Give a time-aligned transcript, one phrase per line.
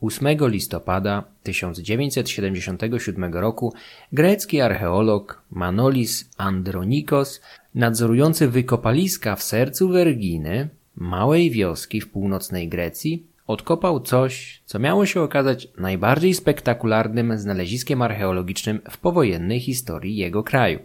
[0.00, 3.72] 8 listopada 1977 roku
[4.12, 7.40] grecki archeolog Manolis Andronikos,
[7.74, 15.20] nadzorujący wykopaliska w sercu Werginy, małej wioski w północnej Grecji, odkopał coś, co miało się
[15.20, 20.78] okazać najbardziej spektakularnym znaleziskiem archeologicznym w powojennej historii jego kraju.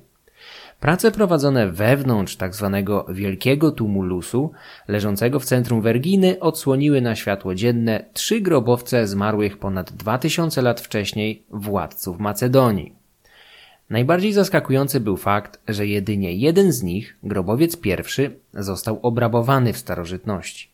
[0.84, 2.83] Prace prowadzone wewnątrz tzw.
[2.86, 4.52] Tak wielkiego tumulusu,
[4.88, 11.43] leżącego w centrum Werginy, odsłoniły na światło dzienne trzy grobowce zmarłych ponad 2000 lat wcześniej
[11.50, 12.93] władców Macedonii.
[13.89, 20.70] Najbardziej zaskakujący był fakt, że jedynie jeden z nich, grobowiec pierwszy, został obrabowany w starożytności.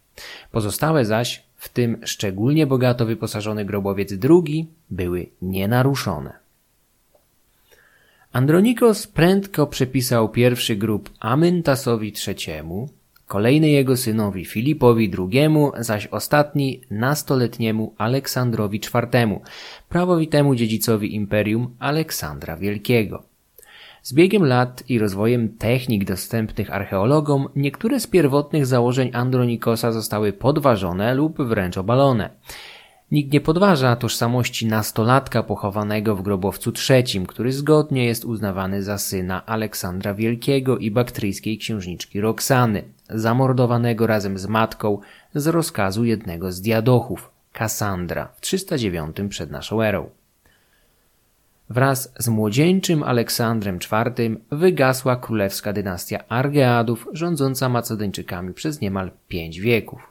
[0.52, 6.49] Pozostałe zaś, w tym szczególnie bogato wyposażony grobowiec drugi, były nienaruszone.
[8.32, 12.64] Andronikos prędko przepisał pierwszy grób Amyntasowi III,
[13.28, 19.40] kolejny jego synowi Filipowi II, zaś ostatni nastoletniemu Aleksandrowi IV,
[19.90, 23.24] prawowitemu dziedzicowi imperium Aleksandra Wielkiego.
[24.04, 31.14] Z biegiem lat i rozwojem technik dostępnych archeologom, niektóre z pierwotnych założeń Andronikosa zostały podważone
[31.14, 32.30] lub wręcz obalone.
[33.12, 39.46] Nikt nie podważa tożsamości nastolatka pochowanego w grobowcu trzecim, który zgodnie jest uznawany za syna
[39.46, 45.00] Aleksandra Wielkiego i baktryjskiej księżniczki Roxany, zamordowanego razem z matką
[45.36, 50.10] z rozkazu jednego z diadochów, Kassandra, w 309 przed naszą erą.
[51.70, 60.09] Wraz z młodzieńczym Aleksandrem IV wygasła królewska dynastia Argeadów rządząca Macedończykami przez niemal pięć wieków.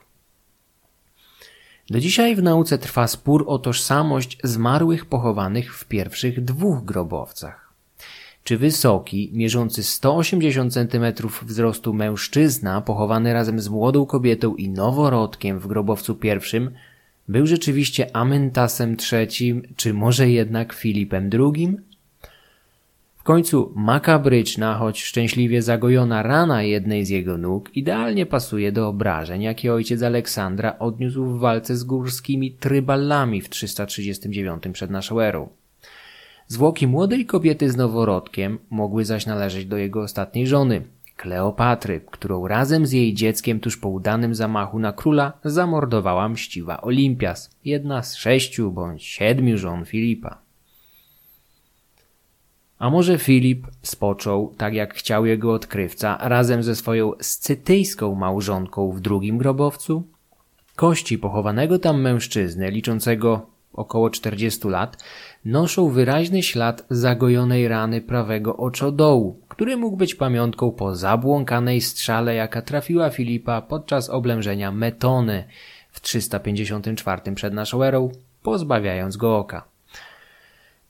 [1.90, 7.72] Do dzisiaj w nauce trwa spór o tożsamość zmarłych pochowanych w pierwszych dwóch grobowcach.
[8.44, 15.66] Czy wysoki, mierzący 180 cm wzrostu mężczyzna pochowany razem z młodą kobietą i noworodkiem w
[15.66, 16.70] grobowcu pierwszym
[17.28, 21.76] był rzeczywiście Amentasem III, czy może jednak Filipem II?
[23.28, 29.72] Końcu makabryczna, choć szczęśliwie zagojona rana jednej z jego nóg idealnie pasuje do obrażeń, jakie
[29.72, 35.48] ojciec Aleksandra odniósł w walce z górskimi tryballami w 339 przed naszą erą.
[36.46, 40.82] Zwłoki młodej kobiety z noworodkiem mogły zaś należeć do jego ostatniej żony,
[41.16, 47.50] Kleopatry, którą razem z jej dzieckiem tuż po udanym zamachu na króla zamordowała mściwa Olimpias,
[47.64, 50.47] jedna z sześciu bądź siedmiu żon Filipa.
[52.78, 59.00] A może Filip spoczął, tak jak chciał jego odkrywca, razem ze swoją scytyjską małżonką w
[59.00, 60.02] drugim grobowcu?
[60.76, 65.04] Kości pochowanego tam mężczyzny, liczącego około 40 lat,
[65.44, 72.62] noszą wyraźny ślad zagojonej rany prawego oczodołu, który mógł być pamiątką po zabłąkanej strzale, jaka
[72.62, 75.44] trafiła Filipa podczas oblężenia Metony
[75.90, 78.10] w 354 przed naszą erą,
[78.42, 79.77] pozbawiając go oka.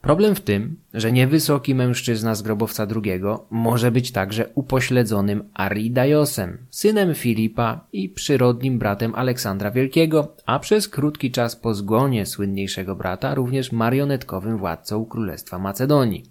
[0.00, 7.14] Problem w tym, że niewysoki mężczyzna z grobowca drugiego może być także upośledzonym Aridaiosem, synem
[7.14, 13.72] Filipa i przyrodnim bratem Aleksandra Wielkiego, a przez krótki czas po zgonie słynniejszego brata również
[13.72, 16.24] marionetkowym władcą Królestwa Macedonii.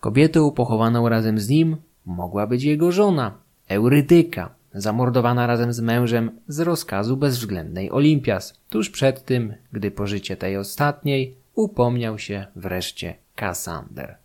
[0.00, 1.76] Kobietą pochowaną razem z nim
[2.06, 3.34] mogła być jego żona,
[3.68, 10.56] Eurydyka, zamordowana razem z mężem z rozkazu bezwzględnej Olimpias, tuż przed tym, gdy pożycie tej
[10.56, 14.16] ostatniej upomniał się wreszcie Kasander.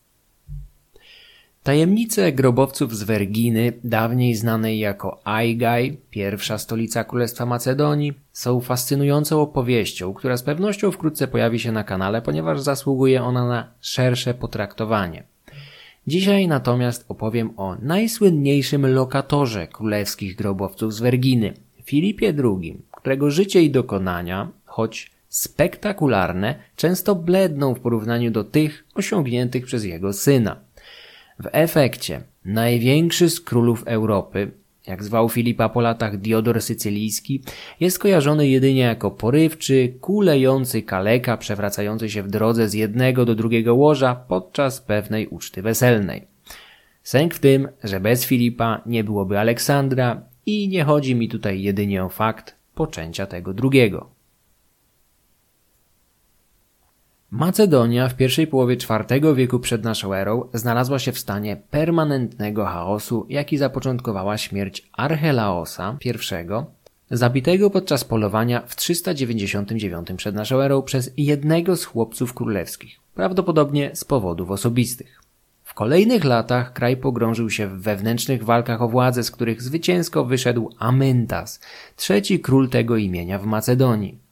[1.64, 10.14] Tajemnice grobowców z Werginy, dawniej znanej jako Aigai, pierwsza stolica Królestwa Macedonii, są fascynującą opowieścią,
[10.14, 15.24] która z pewnością wkrótce pojawi się na kanale, ponieważ zasługuje ona na szersze potraktowanie.
[16.08, 21.54] Dzisiaj natomiast opowiem o najsłynniejszym lokatorze królewskich grobowców z Werginy,
[21.84, 29.66] Filipie II, którego życie i dokonania, choć spektakularne, często bledną w porównaniu do tych osiągniętych
[29.66, 30.60] przez jego syna.
[31.40, 34.52] W efekcie największy z królów Europy,
[34.88, 37.44] jak zwał Filipa po latach Diodor Sycylijski,
[37.80, 43.76] jest kojarzony jedynie jako porywczy, kulejący kaleka przewracający się w drodze z jednego do drugiego
[43.76, 46.28] łoża podczas pewnej uczty weselnej.
[47.04, 52.04] Sęk w tym, że bez Filipa nie byłoby Aleksandra i nie chodzi mi tutaj jedynie
[52.04, 54.21] o fakt poczęcia tego drugiego.
[57.32, 63.26] Macedonia w pierwszej połowie IV wieku przed naszą erą znalazła się w stanie permanentnego chaosu,
[63.30, 66.14] jaki zapoczątkowała śmierć Archelaosa I,
[67.12, 74.04] zabitego podczas polowania w 399 przed naszą erą przez jednego z chłopców królewskich, prawdopodobnie z
[74.04, 75.22] powodów osobistych.
[75.64, 80.70] W kolejnych latach kraj pogrążył się w wewnętrznych walkach o władzę, z których zwycięsko wyszedł
[80.80, 81.60] Amyntas,
[81.96, 84.31] trzeci król tego imienia w Macedonii.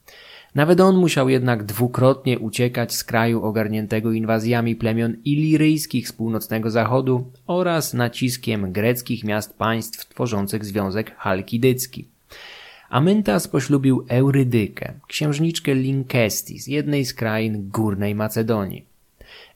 [0.56, 7.31] Nawet on musiał jednak dwukrotnie uciekać z kraju ogarniętego inwazjami plemion iliryjskich z północnego zachodu
[7.48, 12.07] oraz naciskiem greckich miast państw tworzących Związek Halkidycki.
[12.90, 18.86] Amyntas poślubił Eurydykę, księżniczkę Linkesti z jednej z krain górnej Macedonii.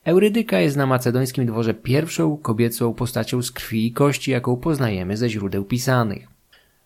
[0.05, 5.29] Eurydyka jest na macedońskim dworze pierwszą kobiecą postacią z krwi i kości, jaką poznajemy ze
[5.29, 6.32] źródeł pisanych.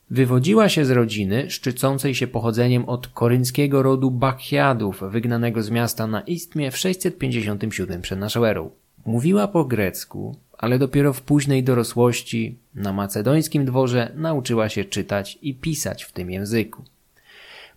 [0.10, 6.22] Wywodziła się z rodziny szczycącej się pochodzeniem od korynckiego rodu Bakhiadów, wygnanego z miasta na
[6.22, 8.70] Istmie w 657 przed naszą erą.
[9.06, 15.54] Mówiła po grecku, ale dopiero w późnej dorosłości na macedońskim dworze nauczyła się czytać i
[15.54, 16.84] pisać w tym języku.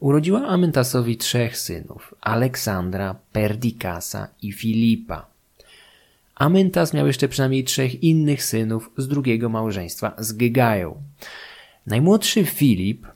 [0.00, 5.26] Urodziła Amyntasowi trzech synów: Aleksandra, Perdikasa i Filipa.
[6.34, 11.02] Amyntas miał jeszcze przynajmniej trzech innych synów z drugiego małżeństwa z Gygają.
[11.86, 13.06] Najmłodszy Filip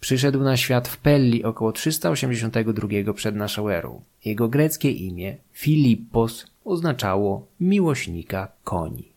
[0.00, 4.02] przyszedł na świat w Pelli około 382 przed naszą erą.
[4.24, 9.12] Jego greckie imię Filippos oznaczało miłośnika koni.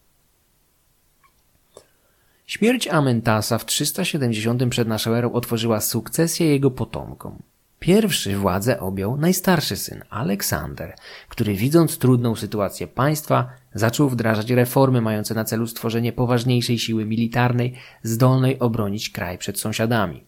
[2.48, 7.42] Śmierć Amentasa w 370 przed naszą erą otworzyła sukcesję jego potomkom.
[7.79, 10.95] Pierwszy władzę objął najstarszy syn, Aleksander,
[11.29, 17.74] który widząc trudną sytuację państwa, zaczął wdrażać reformy mające na celu stworzenie poważniejszej siły militarnej,
[18.03, 20.24] zdolnej obronić kraj przed sąsiadami.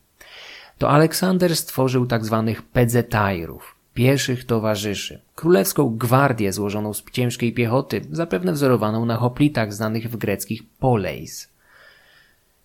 [0.78, 2.44] To Aleksander stworzył tzw.
[2.48, 10.10] Tak pedzetajrów, pieszych towarzyszy, królewską gwardię złożoną z ciężkiej piechoty, zapewne wzorowaną na hoplitach znanych
[10.10, 11.50] w greckich poleis.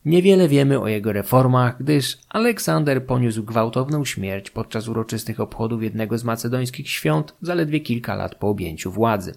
[0.04, 6.24] Niewiele wiemy o jego reformach, gdyż Aleksander poniósł gwałtowną śmierć podczas uroczystych obchodów jednego z
[6.24, 9.34] macedońskich świąt zaledwie kilka lat po objęciu władzy.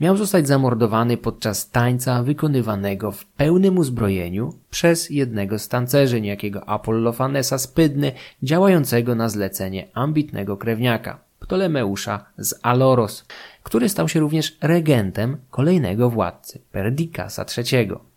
[0.00, 7.58] Miał zostać zamordowany podczas tańca wykonywanego w pełnym uzbrojeniu przez jednego z tancerzy, niejakiego Apollofanesa
[7.58, 8.12] Spydny,
[8.42, 13.24] działającego na zlecenie ambitnego krewniaka, Ptolemeusza z Aloros,
[13.62, 18.07] który stał się również regentem kolejnego władcy, Perdikasa III.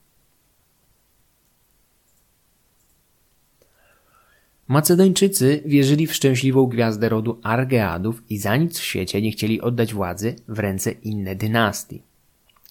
[4.67, 9.93] Macedończycy wierzyli w szczęśliwą gwiazdę rodu Argeadów i za nic w świecie nie chcieli oddać
[9.93, 12.01] władzy w ręce inne dynastii.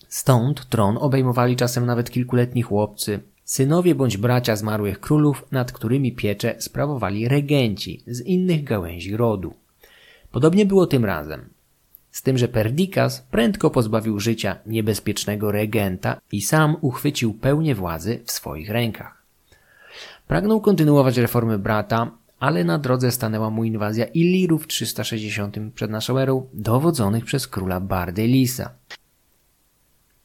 [0.09, 6.55] Stąd tron obejmowali czasem nawet kilkuletni chłopcy, synowie bądź bracia zmarłych królów, nad którymi piecze
[6.59, 9.55] sprawowali regenci z innych gałęzi rodu.
[10.33, 11.49] Podobnie było tym razem.
[12.11, 18.31] Z tym, że Perdikas prędko pozbawił życia niebezpiecznego regenta i sam uchwycił pełnię władzy w
[18.31, 19.20] swoich rękach.
[20.31, 22.11] Pragnął kontynuować reformy brata,
[22.41, 27.81] ale na drodze stanęła mu inwazja Illirów w 360 przed naszą erą, dowodzonych przez króla
[27.81, 28.71] Bardylisa.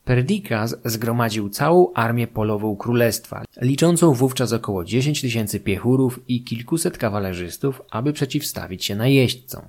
[0.04, 7.82] Perdikas zgromadził całą armię polową królestwa, liczącą wówczas około 10 tysięcy piechurów i kilkuset kawalerzystów,
[7.92, 9.62] aby przeciwstawić się najeźdźcom.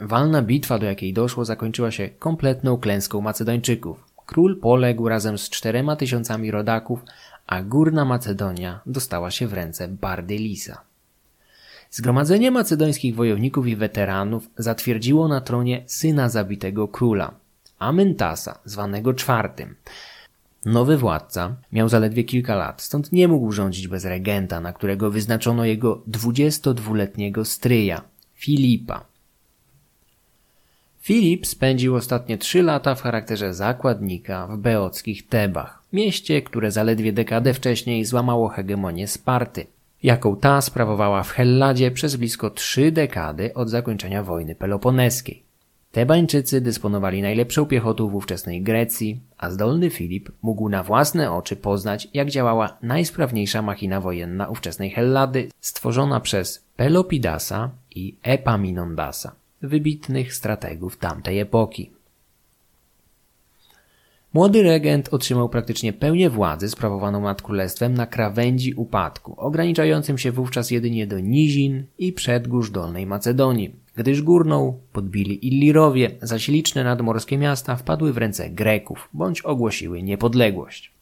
[0.00, 4.04] Walna bitwa, do jakiej doszło, zakończyła się kompletną klęską Macedończyków.
[4.26, 7.04] Król poległ razem z czterema tysiącami rodaków,
[7.48, 10.80] a Górna Macedonia dostała się w ręce Bardylisa.
[11.90, 17.34] Zgromadzenie macedońskich wojowników i weteranów zatwierdziło na tronie syna zabitego króla,
[17.78, 19.74] Amyntasa, zwanego czwartym.
[20.64, 25.64] Nowy władca miał zaledwie kilka lat, stąd nie mógł rządzić bez regenta, na którego wyznaczono
[25.64, 28.02] jego 22-letniego stryja,
[28.34, 29.04] Filipa.
[31.00, 37.54] Filip spędził ostatnie trzy lata w charakterze zakładnika w beockich Tebach, mieście, które zaledwie dekadę
[37.54, 39.66] wcześniej złamało hegemonię Sparty,
[40.02, 45.42] jaką ta sprawowała w Helladzie przez blisko trzy dekady od zakończenia wojny peloponeskiej.
[45.92, 52.08] Tebańczycy dysponowali najlepszą piechotą w ówczesnej Grecji, a zdolny Filip mógł na własne oczy poznać,
[52.14, 61.38] jak działała najsprawniejsza machina wojenna ówczesnej Hellady, stworzona przez Pelopidasa i Epaminondasa wybitnych strategów tamtej
[61.38, 61.90] epoki.
[64.34, 70.70] Młody regent otrzymał praktycznie pełnię władzy sprawowaną nad królestwem na krawędzi upadku, ograniczającym się wówczas
[70.70, 77.76] jedynie do nizin i przedgórz Dolnej Macedonii, gdyż górną podbili Illirowie, zaś liczne nadmorskie miasta
[77.76, 80.92] wpadły w ręce Greków bądź ogłosiły niepodległość.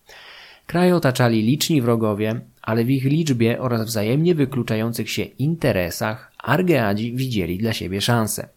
[0.67, 7.59] Kraj otaczali liczni wrogowie, ale w ich liczbie oraz wzajemnie wykluczających się interesach Argeadzi widzieli
[7.59, 8.49] dla siebie szansę.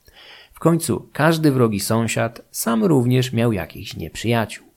[0.60, 4.68] W końcu każdy wrogi sąsiad sam również miał jakichś nieprzyjaciół.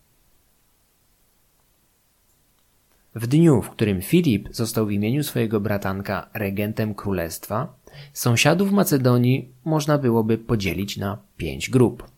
[3.15, 7.75] W dniu, w którym Filip został w imieniu swojego bratanka regentem królestwa,
[8.13, 12.11] sąsiadów Macedonii można byłoby podzielić na pięć grup.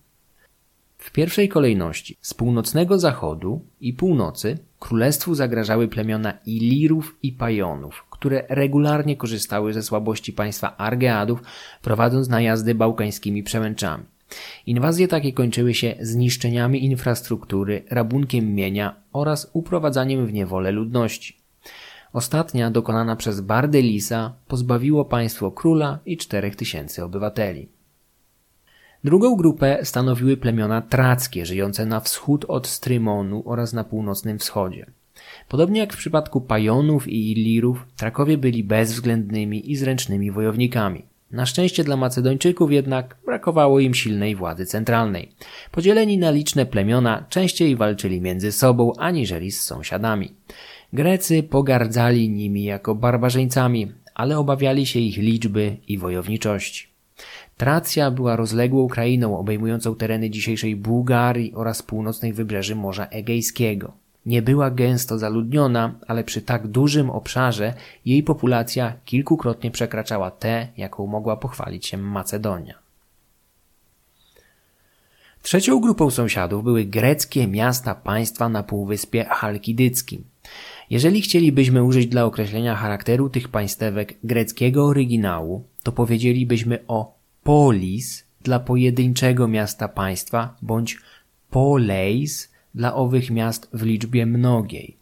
[1.04, 8.44] W pierwszej kolejności z północnego zachodu i północy królestwu zagrażały plemiona Ilirów i Pajonów, które
[8.48, 11.42] regularnie korzystały ze słabości państwa Argeadów,
[11.82, 14.04] prowadząc najazdy bałkańskimi przemęczami.
[14.66, 21.36] Inwazje takie kończyły się zniszczeniami infrastruktury, rabunkiem mienia oraz uprowadzaniem w niewolę ludności.
[22.12, 27.68] Ostatnia, dokonana przez Bardelisa, pozbawiło państwo króla i czterech tysięcy obywateli.
[29.04, 34.86] Drugą grupę stanowiły plemiona trackie, żyjące na wschód od Strymonu oraz na północnym wschodzie.
[35.48, 41.04] Podobnie jak w przypadku Pajonów i Illirów, Trakowie byli bezwzględnymi i zręcznymi wojownikami.
[41.30, 45.32] Na szczęście dla Macedończyków jednak brakowało im silnej władzy centralnej.
[45.72, 50.34] Podzieleni na liczne plemiona częściej walczyli między sobą aniżeli z sąsiadami.
[50.92, 56.93] Grecy pogardzali nimi jako barbarzyńcami, ale obawiali się ich liczby i wojowniczości.
[57.56, 63.92] Tracja była rozległą krainą obejmującą tereny dzisiejszej Bułgarii oraz północnych wybrzeży Morza Egejskiego.
[64.26, 71.06] Nie była gęsto zaludniona, ale przy tak dużym obszarze jej populacja kilkukrotnie przekraczała tę, jaką
[71.06, 72.74] mogła pochwalić się Macedonia.
[75.42, 80.24] Trzecią grupą sąsiadów były greckie miasta państwa na półwyspie Chalkidyckim.
[80.90, 88.60] Jeżeli chcielibyśmy użyć dla określenia charakteru tych państewek greckiego oryginału, to powiedzielibyśmy o polis dla
[88.60, 90.98] pojedynczego miasta państwa bądź
[91.50, 94.96] poleis dla owych miast w liczbie mnogiej.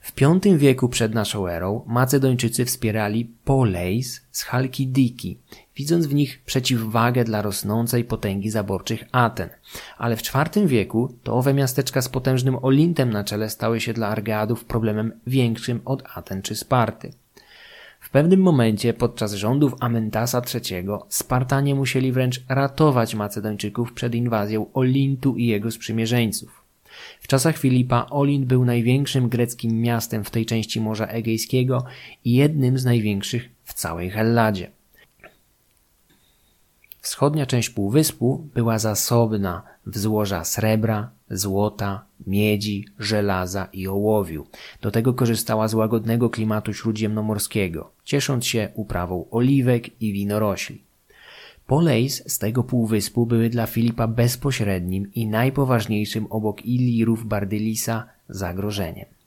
[0.00, 5.38] W V wieku przed naszą erą Macedończycy wspierali poleis z Chalkidiki,
[5.76, 9.48] widząc w nich przeciwwagę dla rosnącej potęgi zaborczych Aten.
[9.98, 14.08] Ale w IV wieku to owe miasteczka z potężnym Olintem na czele stały się dla
[14.08, 17.10] Argeadów problemem większym od Aten czy Sparty.
[18.08, 25.36] W pewnym momencie podczas rządów Amentasa III Spartanie musieli wręcz ratować Macedończyków przed inwazją Olintu
[25.36, 26.64] i jego sprzymierzeńców.
[27.20, 31.84] W czasach Filipa Olint był największym greckim miastem w tej części Morza Egejskiego
[32.24, 34.70] i jednym z największych w całej Helladzie.
[37.00, 44.46] Wschodnia część półwyspu była zasobna w złoża srebra, złota, miedzi, żelaza i ołowiu.
[44.80, 50.82] Do tego korzystała z łagodnego klimatu śródziemnomorskiego, ciesząc się uprawą oliwek i winorośli.
[51.66, 59.17] Polejs z tego półwyspu były dla Filipa bezpośrednim i najpoważniejszym obok Ilirów Bardylisa zagrożeniem.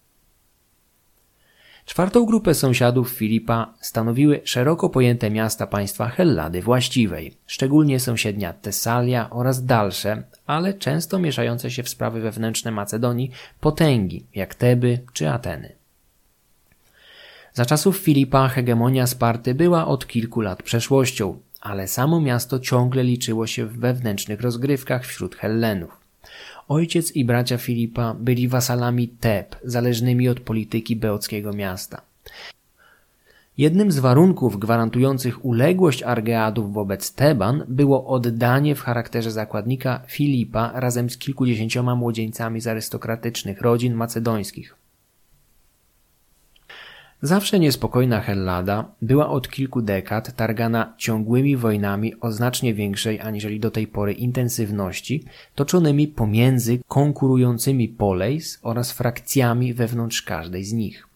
[1.92, 9.66] Czwartą grupę sąsiadów Filipa stanowiły szeroko pojęte miasta państwa Hellady właściwej, szczególnie sąsiednia Tesalia oraz
[9.66, 15.76] dalsze, ale często mieszające się w sprawy wewnętrzne Macedonii potęgi, jak Teby czy Ateny.
[17.54, 23.48] Za czasów Filipa hegemonia Sparty była od kilku lat przeszłością, ale samo miasto ciągle liczyło
[23.48, 25.98] się w wewnętrznych rozgrywkach wśród Hellenów.
[26.72, 32.02] Ojciec i bracia Filipa byli wasalami Teb, zależnymi od polityki beockiego miasta.
[33.58, 41.10] Jednym z warunków gwarantujących uległość Argeadów wobec Teban było oddanie w charakterze zakładnika Filipa razem
[41.10, 44.81] z kilkudziesięcioma młodzieńcami z arystokratycznych rodzin macedońskich.
[47.24, 53.72] Zawsze niespokojna Hellada była od kilku dekad targana ciągłymi wojnami o znacznie większej aniżeli do
[53.72, 55.24] tej pory intensywności,
[55.56, 61.08] toczonymi pomiędzy konkurującymi poleis oraz frakcjami wewnątrz każdej z nich.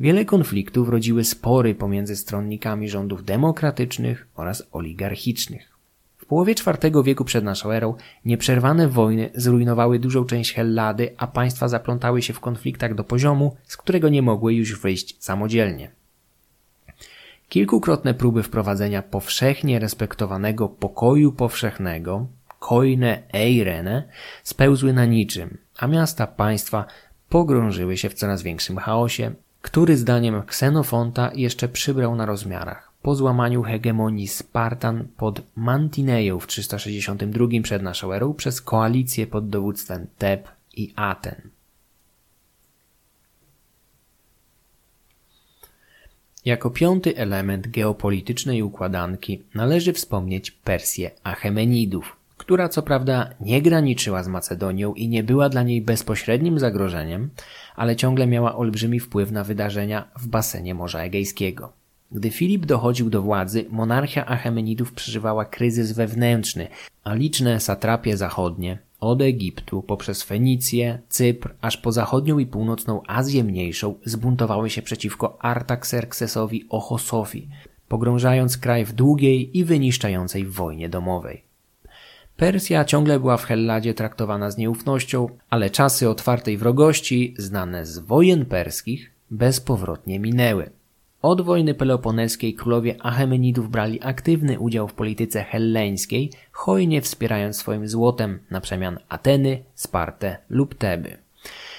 [0.00, 5.75] Wiele konfliktów rodziły spory pomiędzy stronnikami rządów demokratycznych oraz oligarchicznych.
[6.26, 11.68] W połowie IV wieku przed naszą erą nieprzerwane wojny zrujnowały dużą część Hellady, a państwa
[11.68, 15.90] zaplątały się w konfliktach do poziomu, z którego nie mogły już wyjść samodzielnie.
[17.48, 22.26] Kilkukrotne próby wprowadzenia powszechnie respektowanego pokoju powszechnego,
[22.58, 24.02] koine eirene,
[24.42, 26.84] spełzły na niczym, a miasta państwa
[27.28, 33.62] pogrążyły się w coraz większym chaosie, który zdaniem Ksenofonta jeszcze przybrał na rozmiarach po złamaniu
[33.62, 40.92] hegemonii Spartan pod Mantineją w 362 przed naszą erą przez koalicję pod dowództwem Teb i
[40.96, 41.50] Aten.
[46.44, 54.28] Jako piąty element geopolitycznej układanki należy wspomnieć Persję Achemenidów, która co prawda nie graniczyła z
[54.28, 57.30] Macedonią i nie była dla niej bezpośrednim zagrożeniem,
[57.76, 61.85] ale ciągle miała olbrzymi wpływ na wydarzenia w basenie Morza Egejskiego.
[62.12, 66.68] Gdy Filip dochodził do władzy, monarchia Achemenidów przeżywała kryzys wewnętrzny,
[67.04, 73.44] a liczne satrapie zachodnie, od Egiptu poprzez Fenicję, Cypr, aż po zachodnią i północną Azję
[73.44, 77.48] Mniejszą zbuntowały się przeciwko Artaxerxesowi Ochosowi,
[77.88, 81.42] pogrążając kraj w długiej i wyniszczającej wojnie domowej.
[82.36, 88.44] Persja ciągle była w Helladzie traktowana z nieufnością, ale czasy otwartej wrogości, znane z wojen
[88.44, 90.70] perskich, bezpowrotnie minęły.
[91.26, 98.38] Od wojny peloponeskiej królowie Achemenidów brali aktywny udział w polityce helleńskiej, hojnie wspierając swoim złotem
[98.50, 101.16] na przemian Ateny, Spartę lub Teby.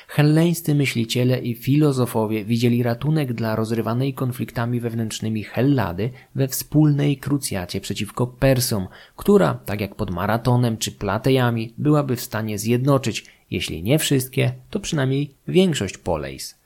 [0.07, 8.27] Helleńscy myśliciele i filozofowie widzieli ratunek dla rozrywanej konfliktami wewnętrznymi Hellady we wspólnej krucjacie przeciwko
[8.27, 14.53] Persom, która, tak jak pod Maratonem czy Platejami, byłaby w stanie zjednoczyć, jeśli nie wszystkie,
[14.69, 16.57] to przynajmniej większość Polejs.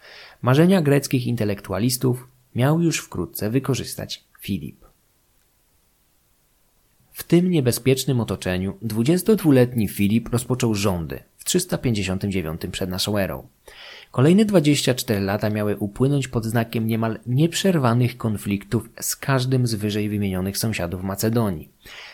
[0.41, 4.85] Marzenia greckich intelektualistów miał już wkrótce wykorzystać Filip.
[7.13, 13.47] W tym niebezpiecznym otoczeniu 22-letni Filip rozpoczął rządy w 359 przed naszą erą.
[14.11, 20.57] Kolejne 24 lata miały upłynąć pod znakiem niemal nieprzerwanych konfliktów z każdym z wyżej wymienionych
[20.57, 21.69] sąsiadów Macedonii.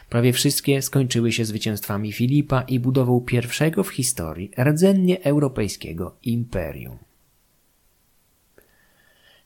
[0.09, 7.06] Prawie wszystkie skończyły się zwycięstwami Filipa i budową pierwszego w historii rdzennie europejskiego imperium.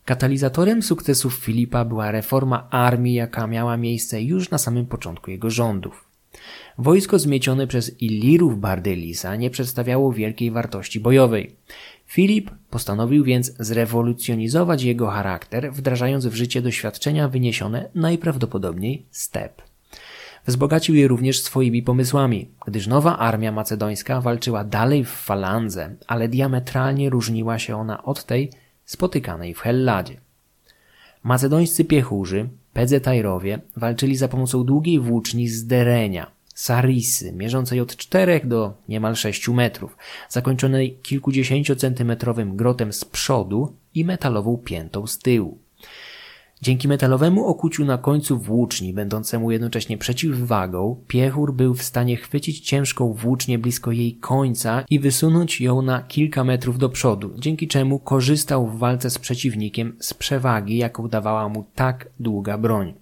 [0.06, 6.06] Katalizatorem sukcesów Filipa była reforma armii, jaka miała miejsce już na samym początku jego rządów.
[6.78, 11.56] Wojsko zmiecione przez Illirów Bardylisa nie przedstawiało wielkiej wartości bojowej.
[12.06, 19.62] Filip postanowił więc zrewolucjonizować jego charakter, wdrażając w życie doświadczenia wyniesione najprawdopodobniej step.
[20.48, 27.10] Wzbogacił je również swoimi pomysłami, gdyż nowa armia macedońska walczyła dalej w falandze, ale diametralnie
[27.10, 28.52] różniła się ona od tej,
[28.92, 30.22] spotykanej w Helladzie.
[31.24, 38.74] Macedońscy piechurzy, Pedzetajrowie, walczyli za pomocą długiej włóczni z derenia, sarisy, mierzącej od 4 do
[38.90, 39.98] niemal 6 metrów,
[40.30, 45.58] zakończonej kilkudziesięciocentymetrowym grotem z przodu i metalową piętą z tyłu.
[46.64, 53.14] Dzięki metalowemu okuciu na końcu włóczni, będącemu jednocześnie przeciwwagą, piechur był w stanie chwycić ciężką
[53.14, 58.68] włócznię blisko jej końca i wysunąć ją na kilka metrów do przodu, dzięki czemu korzystał
[58.68, 63.01] w walce z przeciwnikiem z przewagi, jaką dawała mu tak długa broń.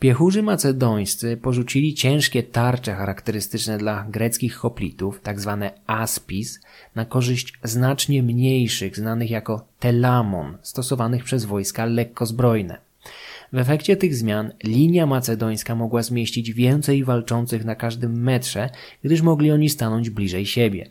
[0.00, 5.58] Piechurzy macedońscy porzucili ciężkie tarcze charakterystyczne dla greckich hoplitów, tzw.
[5.60, 6.60] Tak aspis,
[6.94, 12.78] na korzyść znacznie mniejszych, znanych jako telamon, stosowanych przez wojska lekkozbrojne.
[13.52, 18.70] W efekcie tych zmian linia macedońska mogła zmieścić więcej walczących na każdym metrze,
[19.04, 20.90] gdyż mogli oni stanąć bliżej siebie.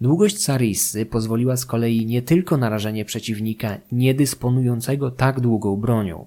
[0.00, 6.26] Długość Sarissy pozwoliła z kolei nie tylko narażenie przeciwnika niedysponującego tak długą bronią.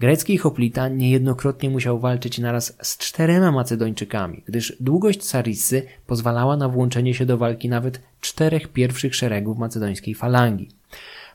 [0.00, 7.14] Grecki hoplita niejednokrotnie musiał walczyć naraz z czterema Macedończykami, gdyż długość Sarissy pozwalała na włączenie
[7.14, 10.68] się do walki nawet czterech pierwszych szeregów macedońskiej falangi.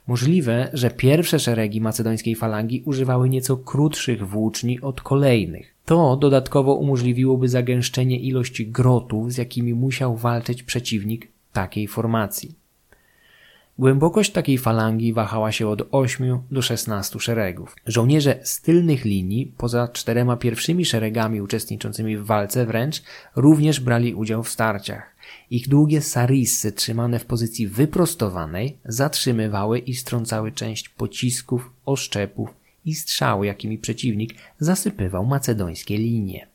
[0.08, 5.74] Możliwe, że pierwsze szeregi macedońskiej falangi używały nieco krótszych włóczni od kolejnych.
[5.86, 12.63] To dodatkowo umożliwiłoby zagęszczenie ilości grotów, z jakimi musiał walczyć przeciwnik takiej formacji.
[13.80, 17.76] Głębokość takiej falangi wahała się od 8 do 16 szeregów.
[17.88, 23.04] Żołnierze z tylnych linii, poza czterema pierwszymi szeregami uczestniczącymi w walce wręcz,
[23.36, 25.16] również brali udział w starciach.
[25.50, 32.50] Ich długie sarissy trzymane w pozycji wyprostowanej zatrzymywały i strącały część pocisków, oszczepów
[32.86, 36.53] i strzał, jakimi przeciwnik zasypywał macedońskie linie.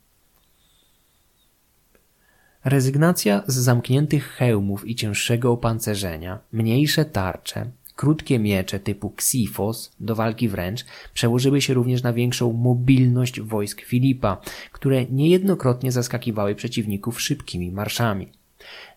[2.69, 10.49] Rezygnacja z zamkniętych hełmów i cięższego opancerzenia, mniejsze tarcze, krótkie miecze typu Xifos do walki
[10.49, 14.41] wręcz przełożyły się również na większą mobilność wojsk Filipa,
[14.73, 18.29] które niejednokrotnie zaskakiwały przeciwników szybkimi marszami.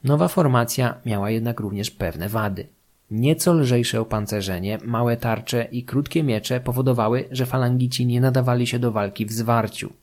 [0.03, 2.67] Nowa formacja miała jednak również pewne wady.
[3.11, 8.91] Nieco lżejsze opancerzenie, małe tarcze i krótkie miecze powodowały, że falangici nie nadawali się do
[8.91, 9.93] walki w zwarciu.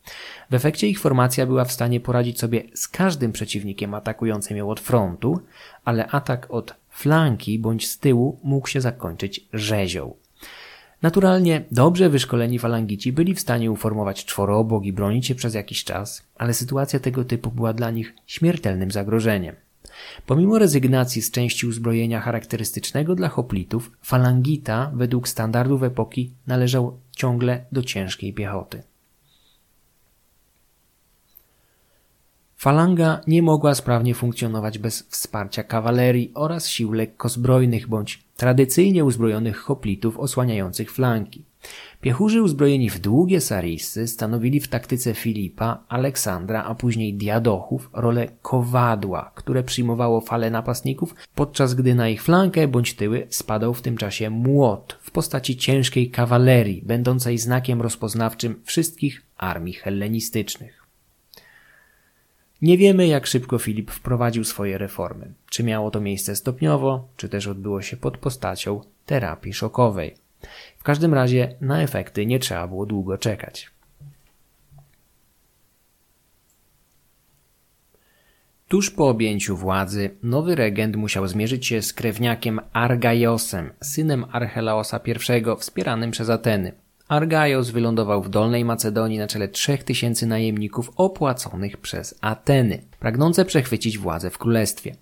[0.50, 4.80] W efekcie ich formacja była w stanie poradzić sobie z każdym przeciwnikiem atakującym ją od
[4.80, 5.40] frontu,
[5.84, 10.14] ale atak od flanki bądź z tyłu mógł się zakończyć rzezią.
[11.02, 16.22] Naturalnie dobrze wyszkoleni falangici byli w stanie uformować czworobok i bronić się przez jakiś czas,
[16.36, 19.67] ale sytuacja tego typu była dla nich śmiertelnym zagrożeniem.
[20.26, 27.82] Pomimo rezygnacji z części uzbrojenia charakterystycznego dla hoplitów, falangita według standardów epoki należał ciągle do
[27.82, 28.82] ciężkiej piechoty.
[32.56, 40.18] Falanga nie mogła sprawnie funkcjonować bez wsparcia kawalerii oraz sił lekkozbrojnych bądź tradycyjnie uzbrojonych hoplitów
[40.18, 41.44] osłaniających flanki.
[42.00, 49.32] Piechurzy uzbrojeni w długie sarisy stanowili w taktyce Filipa, Aleksandra, a później Diadochów rolę kowadła,
[49.34, 54.30] które przyjmowało fale napastników, podczas gdy na ich flankę bądź tyły spadał w tym czasie
[54.30, 60.78] młot w postaci ciężkiej kawalerii, będącej znakiem rozpoznawczym wszystkich armii hellenistycznych.
[62.62, 65.32] Nie wiemy, jak szybko Filip wprowadził swoje reformy.
[65.50, 70.27] Czy miało to miejsce stopniowo, czy też odbyło się pod postacią terapii szokowej.
[70.78, 73.70] W każdym razie na efekty nie trzeba było długo czekać.
[78.68, 85.14] Tuż po objęciu władzy, nowy regent musiał zmierzyć się z krewniakiem Argaiosem, synem Archelaosa I,
[85.58, 86.72] wspieranym przez Ateny.
[87.08, 93.98] Argaios wylądował w Dolnej Macedonii na czele trzech tysięcy najemników opłaconych przez Ateny, pragnące przechwycić
[93.98, 94.96] władzę w królestwie.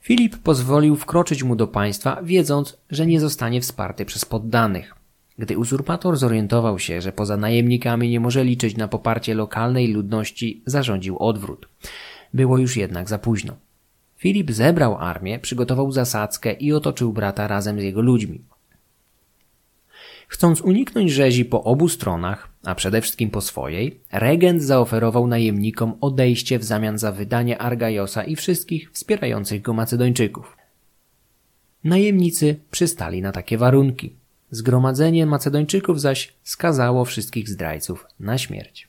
[0.00, 4.94] Filip pozwolił wkroczyć mu do państwa, wiedząc, że nie zostanie wsparty przez poddanych.
[5.38, 11.18] Gdy uzurpator zorientował się, że poza najemnikami nie może liczyć na poparcie lokalnej ludności, zarządził
[11.18, 11.68] odwrót.
[12.34, 13.56] Było już jednak za późno.
[14.16, 18.40] Filip zebrał armię, przygotował zasadzkę i otoczył brata razem z jego ludźmi.
[20.34, 26.58] Chcąc uniknąć rzezi po obu stronach, a przede wszystkim po swojej, regent zaoferował najemnikom odejście
[26.58, 30.56] w zamian za wydanie Argajosa i wszystkich wspierających go Macedończyków.
[31.84, 34.16] Najemnicy przystali na takie warunki.
[34.50, 38.88] Zgromadzenie Macedończyków zaś skazało wszystkich zdrajców na śmierć.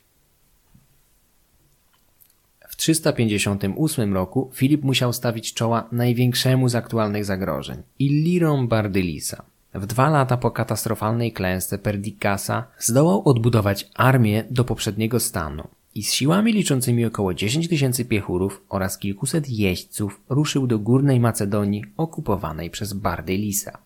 [2.68, 9.55] W 358 roku Filip musiał stawić czoła największemu z aktualnych zagrożeń Illirom Bardylisa.
[9.76, 16.14] W dwa lata po katastrofalnej klęsce Perdikasa zdołał odbudować armię do poprzedniego stanu i z
[16.14, 22.94] siłami liczącymi około 10 tysięcy piechurów oraz kilkuset jeźdźców ruszył do górnej Macedonii okupowanej przez
[22.94, 23.78] Bardylisa.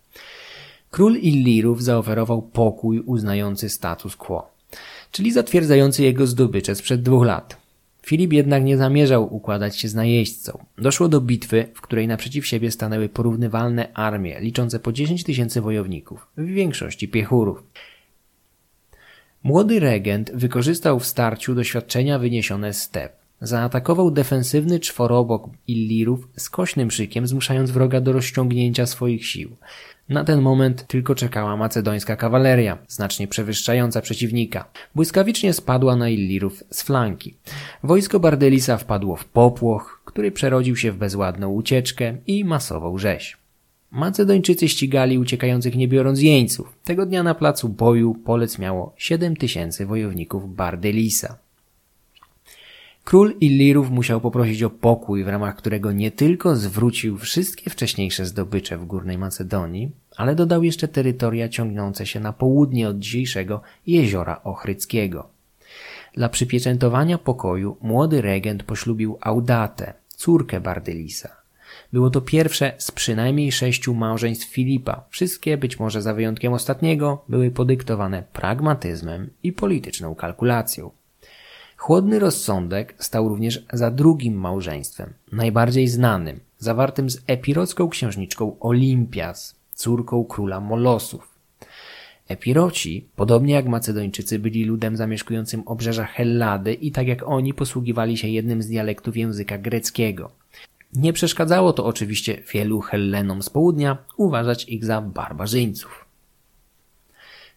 [0.92, 4.52] Król Illirów zaoferował pokój uznający status quo,
[5.12, 7.59] czyli zatwierdzający jego zdobycze sprzed dwóch lat.
[8.10, 10.66] Filip jednak nie zamierzał układać się z najeźdźcą.
[10.78, 16.28] Doszło do bitwy, w której naprzeciw siebie stanęły porównywalne armie, liczące po 10 tysięcy wojowników,
[16.38, 17.64] w większości piechurów.
[19.44, 23.14] Młody regent wykorzystał w starciu doświadczenia wyniesione z step.
[23.42, 29.56] Zaatakował defensywny czworobok Illirów z kośnym szykiem, zmuszając wroga do rozciągnięcia swoich sił.
[30.10, 34.66] Na ten moment tylko czekała macedońska kawaleria, znacznie przewyższająca przeciwnika.
[34.96, 37.36] Błyskawicznie spadła na Illirów z flanki.
[37.84, 43.38] Wojsko Bardelisa wpadło w popłoch, który przerodził się w bezładną ucieczkę i masową rzeź.
[43.92, 46.78] Macedończycy ścigali uciekających nie biorąc jeńców.
[46.84, 51.38] Tego dnia na placu boju Polec miało 7 tysięcy wojowników Bardelisa.
[53.04, 58.78] Król Illirów musiał poprosić o pokój, w ramach którego nie tylko zwrócił wszystkie wcześniejsze zdobycze
[58.78, 65.30] w Górnej Macedonii, ale dodał jeszcze terytoria ciągnące się na południe od dzisiejszego jeziora Ochryckiego.
[66.14, 71.30] Dla przypieczętowania pokoju młody regent poślubił Audatę, córkę Bardylisa.
[71.94, 75.04] Było to pierwsze z przynajmniej sześciu małżeństw Filipa.
[75.10, 80.92] Wszystkie, być może za wyjątkiem ostatniego, były podyktowane pragmatyzmem i polityczną kalkulacją.
[81.80, 90.26] Chłodny rozsądek stał również za drugim małżeństwem, najbardziej znanym, zawartym z epirocką księżniczką Olimpias, córką
[90.26, 91.28] króla Molosów.
[92.28, 98.28] Epiroci, podobnie jak Macedończycy, byli ludem zamieszkującym obrzeża Hellady i tak jak oni posługiwali się
[98.28, 100.32] jednym z dialektów języka greckiego.
[100.94, 106.09] Nie przeszkadzało to oczywiście wielu Hellenom z południa uważać ich za barbarzyńców.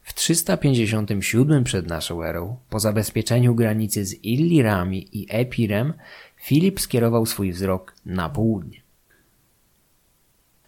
[0.03, 5.93] W 357 przed naszą erą, po zabezpieczeniu granicy z Illirami i Epirem,
[6.37, 8.83] Filip skierował swój wzrok na południe.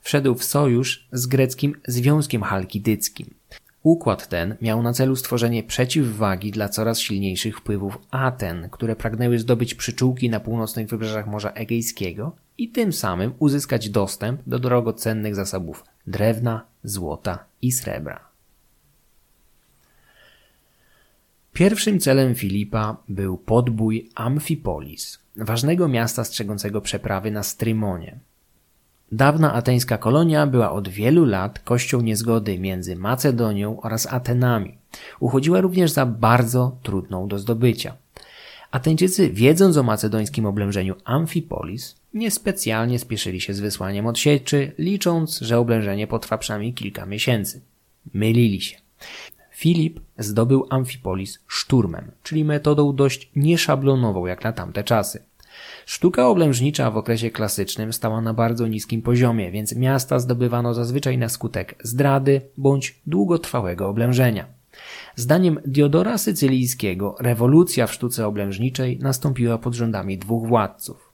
[0.01, 3.35] Wszedł w sojusz z greckim Związkiem Halkidyckim.
[3.83, 9.75] Układ ten miał na celu stworzenie przeciwwagi dla coraz silniejszych wpływów Aten, które pragnęły zdobyć
[9.75, 16.67] przyczółki na północnych wybrzeżach Morza Egejskiego i tym samym uzyskać dostęp do drogocennych zasobów drewna,
[16.85, 18.34] złota i srebra.
[21.55, 28.19] Pierwszym celem Filipa był podbój Amfipolis, ważnego miasta strzegącego przeprawy na Strymonie.
[29.13, 34.79] Dawna ateńska kolonia była od wielu lat kością niezgody między Macedonią oraz Atenami.
[35.21, 37.97] Uchodziła również za bardzo trudną do zdobycia.
[38.71, 46.07] Ateńczycy, wiedząc o macedońskim oblężeniu Amfipolis, niespecjalnie spieszyli się z wysłaniem odsieczy, licząc, że oblężenie
[46.07, 47.61] potrwa przynajmniej kilka miesięcy.
[48.15, 48.77] Mylili się.
[49.55, 55.23] Filip zdobył Amfipolis szturmem, czyli metodą dość nieszablonową jak na tamte czasy.
[55.87, 61.29] Sztuka oblężnicza w okresie klasycznym stała na bardzo niskim poziomie, więc miasta zdobywano zazwyczaj na
[61.29, 64.47] skutek zdrady bądź długotrwałego oblężenia.
[65.17, 71.13] Zdaniem Diodora Sycylijskiego rewolucja w sztuce oblężniczej nastąpiła pod rządami dwóch władców.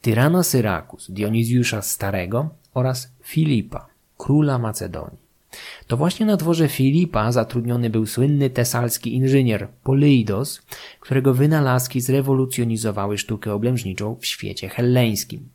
[0.00, 3.86] Tyrana Syrakus, Dionizjusza Starego oraz Filipa,
[4.18, 5.27] króla Macedonii.
[5.86, 10.62] To właśnie na dworze Filipa zatrudniony był słynny tesalski inżynier Poleidos,
[11.00, 15.48] którego wynalazki zrewolucjonizowały sztukę oblężniczą w świecie helleńskim.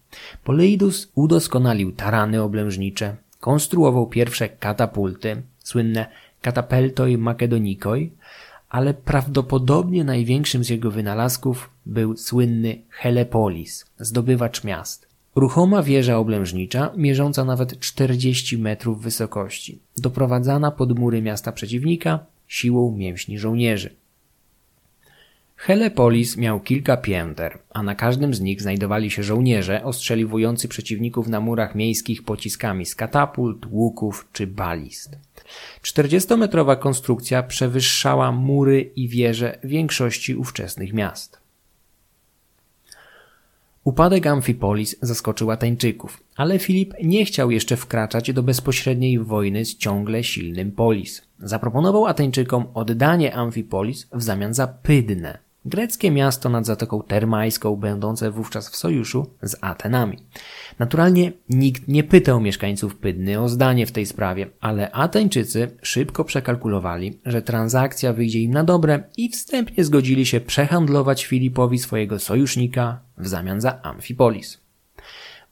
[0.44, 6.06] Poleidus udoskonalił tarany oblężnicze, konstruował pierwsze katapulty, słynne
[6.42, 8.12] katapeltoi makedonikoi,
[8.70, 15.12] ale prawdopodobnie największym z jego wynalazków był słynny Helepolis, zdobywacz miast.
[15.36, 23.39] Ruchoma wieża oblężnicza, mierząca nawet 40 metrów wysokości, doprowadzana pod mury miasta przeciwnika siłą mięśni
[23.39, 23.89] żołnierzy.
[25.56, 31.39] Helepolis miał kilka pięter, a na każdym z nich znajdowali się żołnierze ostrzeliwujący przeciwników na
[31.39, 35.17] murach miejskich pociskami z katapult, łuków czy balist.
[35.84, 41.43] 40-metrowa konstrukcja przewyższała mury i wieże większości ówczesnych miast.
[43.84, 50.24] Upadek Amfipolis zaskoczył Ateńczyków, ale Filip nie chciał jeszcze wkraczać do bezpośredniej wojny z ciągle
[50.24, 51.22] silnym Polis.
[51.39, 58.69] Zaproponował Ateńczykom oddanie Amfipolis w zamian za Pydnę, Greckie miasto nad Zatoką Termajską, będące wówczas
[58.69, 60.17] w sojuszu z Atenami.
[60.80, 67.19] Naturalnie nikt nie pytał mieszkańców Pydny o zdanie w tej sprawie, ale Ateńczycy szybko przekalkulowali,
[67.26, 73.28] że transakcja wyjdzie im na dobre i wstępnie zgodzili się przehandlować Filipowi swojego sojusznika w
[73.28, 74.62] zamian za Amfipolis.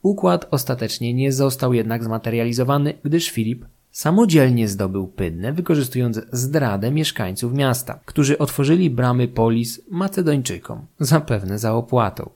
[0.02, 8.00] Układ ostatecznie nie został jednak zmaterializowany, gdyż Filip Samodzielnie zdobył Pydnę, wykorzystując zdradę mieszkańców miasta,
[8.06, 12.30] którzy otworzyli bramy polis Macedończykom, zapewne za opłatą.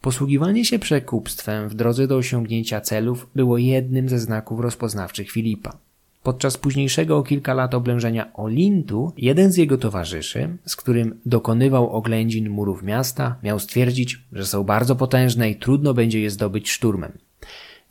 [0.00, 5.76] Posługiwanie się przekupstwem w drodze do osiągnięcia celów było jednym ze znaków rozpoznawczych Filipa.
[6.22, 12.50] Podczas późniejszego o kilka lat oblężenia Olintu, jeden z jego towarzyszy, z którym dokonywał oględzin
[12.50, 17.12] murów miasta, miał stwierdzić, że są bardzo potężne i trudno będzie je zdobyć szturmem.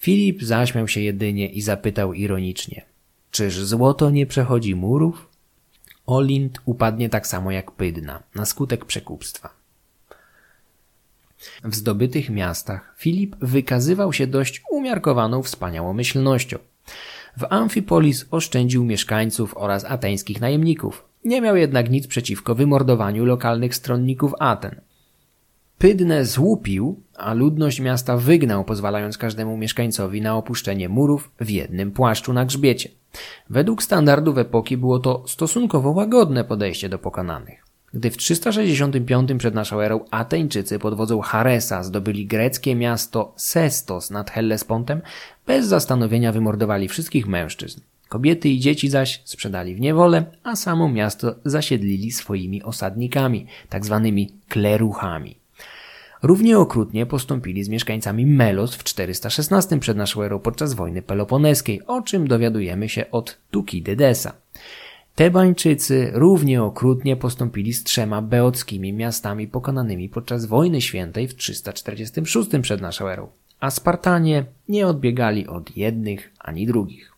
[0.04, 2.86] Filip zaśmiał się jedynie i zapytał ironicznie:
[3.32, 5.28] Czyż złoto nie przechodzi murów?
[6.06, 9.50] Olint upadnie tak samo jak Pydna, na skutek przekupstwa.
[11.64, 16.58] W zdobytych miastach Filip wykazywał się dość umiarkowaną wspaniałomyślnością.
[17.38, 21.06] W Amfipolis oszczędził mieszkańców oraz ateńskich najemników.
[21.26, 24.82] Nie miał jednak nic przeciwko wymordowaniu lokalnych stronników Aten.
[25.84, 32.34] Pydnę złupił, a ludność miasta wygnał, pozwalając każdemu mieszkańcowi na opuszczenie murów w jednym płaszczu
[32.34, 32.90] na grzbiecie.
[33.50, 37.66] Według standardów epoki było to stosunkowo łagodne podejście do pokonanych.
[37.94, 44.32] Gdy w 365 przed naszą erą Ateńczycy pod wodzą Haresa zdobyli greckie miasto Sestos nad
[44.32, 45.02] Hellespontem,
[45.48, 47.82] bez zastanowienia wymordowali wszystkich mężczyzn.
[48.10, 54.32] Kobiety i dzieci zaś sprzedali w niewolę, a samo miasto zasiedlili swoimi osadnikami, tak zwanymi
[54.50, 55.43] kleruchami.
[56.24, 62.02] Równie okrutnie postąpili z mieszkańcami Melos w 416 przed naszą erą podczas wojny peloponeskiej, o
[62.02, 64.34] czym dowiadujemy się od Tukidydesa.
[65.16, 72.82] Tebańczycy równie okrutnie postąpili z trzema beockimi miastami pokonanymi podczas wojny świętej w 346 przed
[72.82, 73.28] naszą erą,
[73.60, 77.13] a Spartanie nie odbiegali od jednych ani drugich.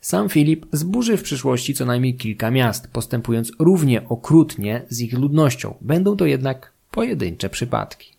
[0.00, 5.74] Sam Filip zburzy w przyszłości co najmniej kilka miast, postępując równie okrutnie z ich ludnością.
[5.80, 8.12] Będą to jednak pojedyncze przypadki.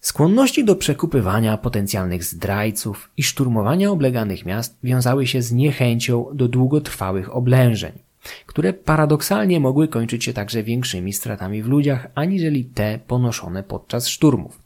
[0.00, 7.36] Skłonności do przekupywania potencjalnych zdrajców i szturmowania obleganych miast wiązały się z niechęcią do długotrwałych
[7.36, 8.07] oblężeń
[8.46, 14.60] które paradoksalnie mogły kończyć się także większymi stratami w ludziach, aniżeli te ponoszone podczas szturmów.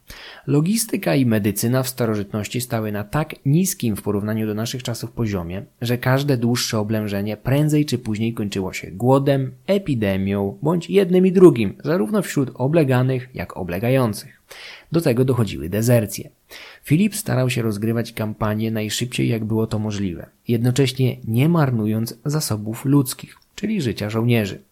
[0.47, 5.65] Logistyka i medycyna w starożytności stały na tak niskim w porównaniu do naszych czasów poziomie,
[5.81, 11.75] że każde dłuższe oblężenie prędzej czy później kończyło się głodem, epidemią bądź jednym i drugim,
[11.85, 14.43] zarówno wśród obleganych jak oblegających.
[14.93, 16.31] Do tego dochodziły dezercje.
[16.83, 23.42] Filip starał się rozgrywać kampanię najszybciej jak było to możliwe, jednocześnie nie marnując zasobów ludzkich
[23.63, 24.63] czyli życia żołnierzy.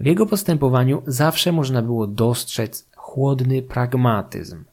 [0.00, 4.64] W jego postępowaniu zawsze można było dostrzec chłodny pragmatyzm.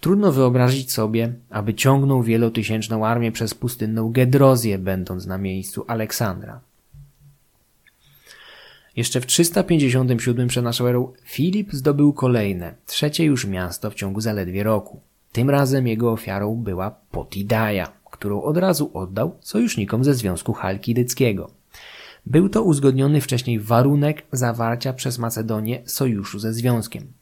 [0.00, 6.60] Trudno wyobrazić sobie, aby ciągnął wielotysięczną armię przez pustynną Gedrozję, będąc na miejscu Aleksandra.
[8.96, 14.62] Jeszcze w 357 przed naszą erą Filip zdobył kolejne, trzecie już miasto w ciągu zaledwie
[14.62, 15.00] roku.
[15.32, 21.57] Tym razem jego ofiarą była Potidaja, którą od razu oddał sojusznikom ze Związku Chalkidyckiego.
[22.30, 27.12] Był to uzgodniony wcześniej warunek zawarcia przez Macedonię sojuszu ze związkiem.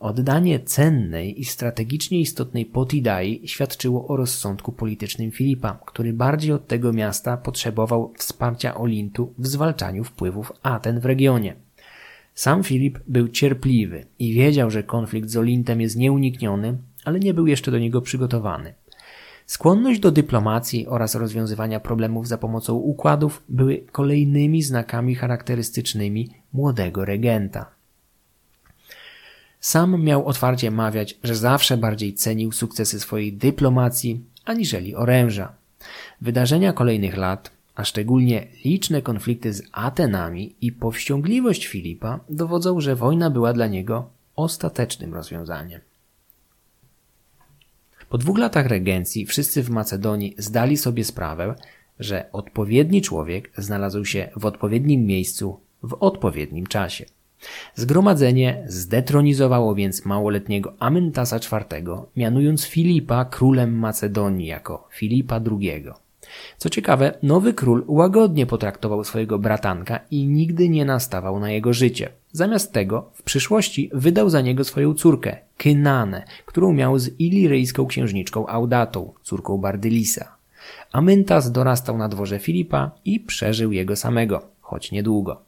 [0.00, 6.92] Oddanie cennej i strategicznie istotnej Potidai świadczyło o rozsądku politycznym Filipa, który bardziej od tego
[6.92, 11.54] miasta potrzebował wsparcia Olintu w zwalczaniu wpływów Aten w regionie.
[12.34, 17.46] Sam Filip był cierpliwy i wiedział, że konflikt z Olintem jest nieunikniony, ale nie był
[17.46, 18.74] jeszcze do niego przygotowany.
[19.46, 27.66] Skłonność do dyplomacji oraz rozwiązywania problemów za pomocą układów były kolejnymi znakami charakterystycznymi młodego regenta.
[29.60, 35.52] Sam miał otwarcie mawiać, że zawsze bardziej cenił sukcesy swojej dyplomacji aniżeli oręża.
[36.20, 43.30] Wydarzenia kolejnych lat, a szczególnie liczne konflikty z Atenami i powściągliwość Filipa dowodzą, że wojna
[43.30, 45.80] była dla niego ostatecznym rozwiązaniem.
[48.08, 51.54] Po dwóch latach regencji wszyscy w Macedonii zdali sobie sprawę,
[51.98, 57.04] że odpowiedni człowiek znalazł się w odpowiednim miejscu w odpowiednim czasie.
[57.74, 61.82] Zgromadzenie zdetronizowało więc małoletniego Amyntasa IV,
[62.16, 65.84] mianując Filipa królem Macedonii jako Filipa II.
[66.58, 72.08] Co ciekawe, nowy król łagodnie potraktował swojego bratanka i nigdy nie nastawał na jego życie.
[72.32, 78.46] Zamiast tego w przyszłości wydał za niego swoją córkę, Kynanę, którą miał z iliryjską księżniczką
[78.46, 80.36] Audatą, córką Bardylisa.
[80.92, 85.40] Amyntas dorastał na dworze Filipa i przeżył jego samego, choć niedługo.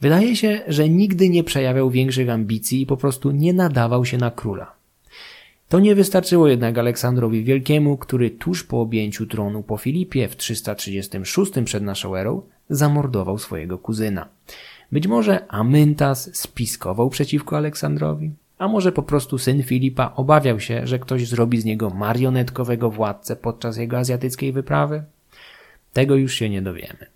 [0.00, 4.30] Wydaje się, że nigdy nie przejawiał większych ambicji i po prostu nie nadawał się na
[4.30, 4.72] króla.
[5.74, 11.52] To nie wystarczyło jednak Aleksandrowi Wielkiemu, który tuż po objęciu tronu po Filipie w 336
[11.64, 14.28] przed naszą erą zamordował swojego kuzyna.
[14.92, 20.98] Być może Amyntas spiskował przeciwko Aleksandrowi, a może po prostu syn Filipa obawiał się, że
[20.98, 25.04] ktoś zrobi z niego marionetkowego władcę podczas jego azjatyckiej wyprawy?
[25.92, 27.06] Tego już się nie dowiemy.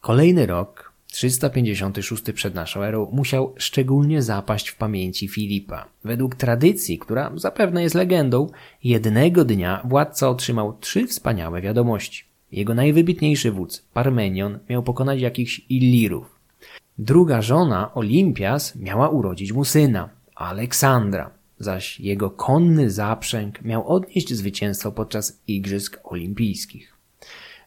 [0.00, 5.88] Kolejny rok, 356 przed naszą erą, musiał szczególnie zapaść w pamięci Filipa.
[6.04, 8.46] Według tradycji, która zapewne jest legendą,
[8.84, 12.24] jednego dnia władca otrzymał trzy wspaniałe wiadomości.
[12.52, 16.38] Jego najwybitniejszy wódz, Parmenion, miał pokonać jakichś Illirów.
[16.98, 24.92] Druga żona, Olimpias, miała urodzić mu syna, Aleksandra, zaś jego konny zaprzęg miał odnieść zwycięstwo
[24.92, 26.92] podczas Igrzysk Olimpijskich.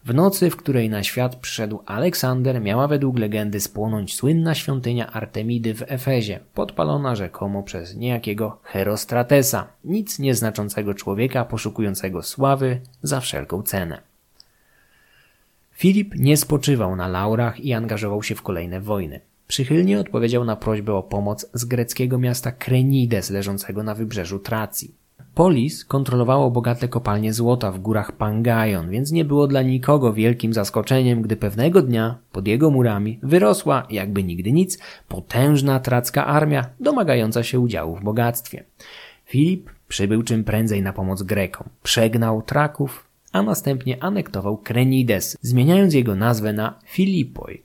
[0.05, 5.73] W nocy, w której na świat przyszedł Aleksander, miała według legendy spłonąć słynna świątynia Artemidy
[5.73, 14.01] w Efezie, podpalona rzekomo przez niejakiego Herostratesa, nic nieznaczącego człowieka poszukującego sławy za wszelką cenę.
[15.71, 19.19] Filip nie spoczywał na laurach i angażował się w kolejne wojny.
[19.47, 25.04] Przychylnie odpowiedział na prośbę o pomoc z greckiego miasta Krenides leżącego na wybrzeżu Tracji.
[25.35, 31.21] Polis kontrolowało bogate kopalnie złota w górach Pangajon, więc nie było dla nikogo wielkim zaskoczeniem,
[31.21, 37.59] gdy pewnego dnia pod jego murami wyrosła, jakby nigdy nic, potężna tracka armia domagająca się
[37.59, 38.63] udziału w bogactwie.
[39.25, 46.15] Filip przybył czym prędzej na pomoc Grekom, przegnał Traków, a następnie anektował Krenides, zmieniając jego
[46.15, 47.61] nazwę na Filipoj.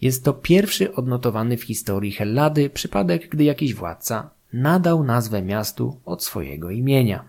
[0.00, 6.24] Jest to pierwszy odnotowany w historii Hellady przypadek, gdy jakiś władca nadał nazwę miastu od
[6.24, 7.24] swojego imienia.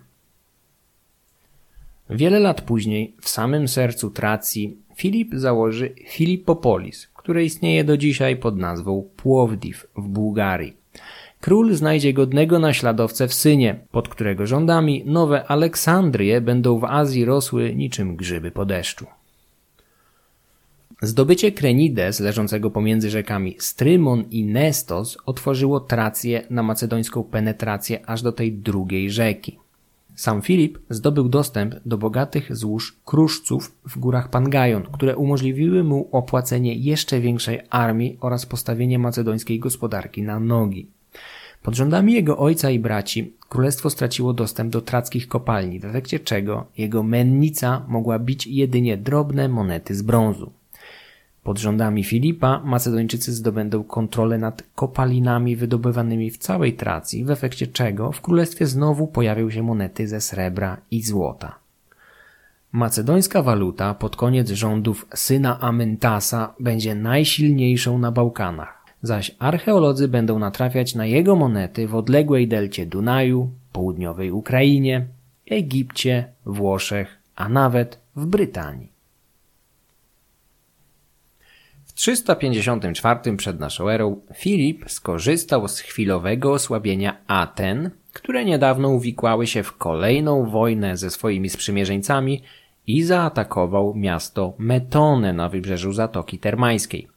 [2.10, 8.58] Wiele lat później, w samym sercu Tracji, Filip założy Filipopolis, które istnieje do dzisiaj pod
[8.58, 10.78] nazwą Płowdiw w Bułgarii.
[11.42, 17.76] Król znajdzie godnego naśladowcę w synie, pod którego rządami nowe Aleksandrie będą w Azji rosły
[17.76, 19.06] niczym grzyby po deszczu.
[21.04, 28.32] Zdobycie Krenides, leżącego pomiędzy rzekami Strymon i Nestos, otworzyło Trację na macedońską penetrację aż do
[28.32, 29.60] tej drugiej rzeki.
[30.16, 36.76] Sam Filip zdobył dostęp do bogatych złóż kruszców w górach Pangajon, które umożliwiły mu opłacenie
[36.76, 40.88] jeszcze większej armii oraz postawienie macedońskiej gospodarki na nogi.
[41.64, 46.66] Pod rządami jego ojca i braci królestwo straciło dostęp do trackich kopalni, w efekcie czego
[46.78, 50.52] jego mennica mogła bić jedynie drobne monety z brązu.
[51.44, 58.12] Pod rządami Filipa Macedończycy zdobędą kontrolę nad kopalinami wydobywanymi w całej Tracji, w efekcie czego
[58.12, 61.56] w królestwie znowu pojawią się monety ze srebra i złota.
[62.72, 70.96] Macedońska waluta pod koniec rządów syna Amyntasa będzie najsilniejszą na Bałkanach, zaś archeolodzy będą natrafiać
[70.96, 75.06] na jego monety w odległej delcie Dunaju, południowej Ukrainie,
[75.50, 78.94] Egipcie, Włoszech, a nawet w Brytanii.
[81.86, 89.64] W 354 przed naszą erą Filip skorzystał z chwilowego osłabienia Aten, które niedawno uwikłały się
[89.64, 92.44] w kolejną wojnę ze swoimi sprzymierzeńcami
[92.88, 97.08] i zaatakował miasto Metone na wybrzeżu Zatoki Termańskiej.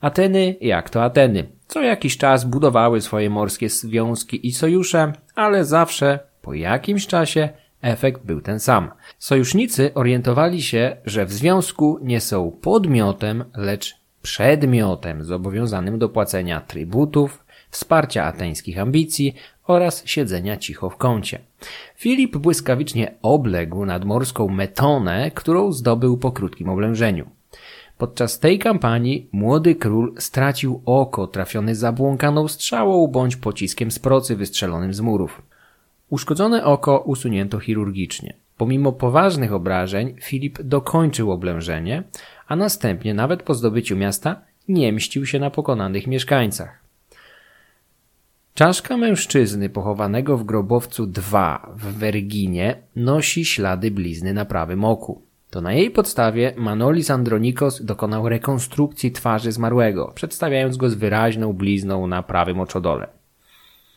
[0.00, 6.18] Ateny, jak to Ateny, co jakiś czas budowały swoje morskie związki i sojusze, ale zawsze
[6.42, 7.48] po jakimś czasie
[7.82, 8.90] efekt był ten sam.
[9.18, 17.44] Sojusznicy orientowali się, że w związku nie są podmiotem, lecz przedmiotem zobowiązanym do płacenia trybutów,
[17.70, 19.34] wsparcia ateńskich ambicji
[19.66, 21.38] oraz siedzenia cicho w kącie.
[21.96, 27.30] Filip błyskawicznie obległ nadmorską Metonę, którą zdobył po krótkim oblężeniu.
[27.98, 34.94] Podczas tej kampanii młody król stracił oko trafiony zabłąkaną strzałą bądź pociskiem z procy wystrzelonym
[34.94, 35.42] z murów.
[36.10, 38.34] Uszkodzone oko usunięto chirurgicznie.
[38.60, 42.02] Pomimo poważnych obrażeń, Filip dokończył oblężenie,
[42.48, 46.84] a następnie, nawet po zdobyciu miasta, nie mścił się na pokonanych mieszkańcach.
[48.54, 55.22] Czaszka mężczyzny pochowanego w grobowcu 2 w Werginie nosi ślady blizny na prawym oku.
[55.50, 62.06] To na jej podstawie Manolis Andronikos dokonał rekonstrukcji twarzy zmarłego, przedstawiając go z wyraźną blizną
[62.06, 63.19] na prawym oczodole.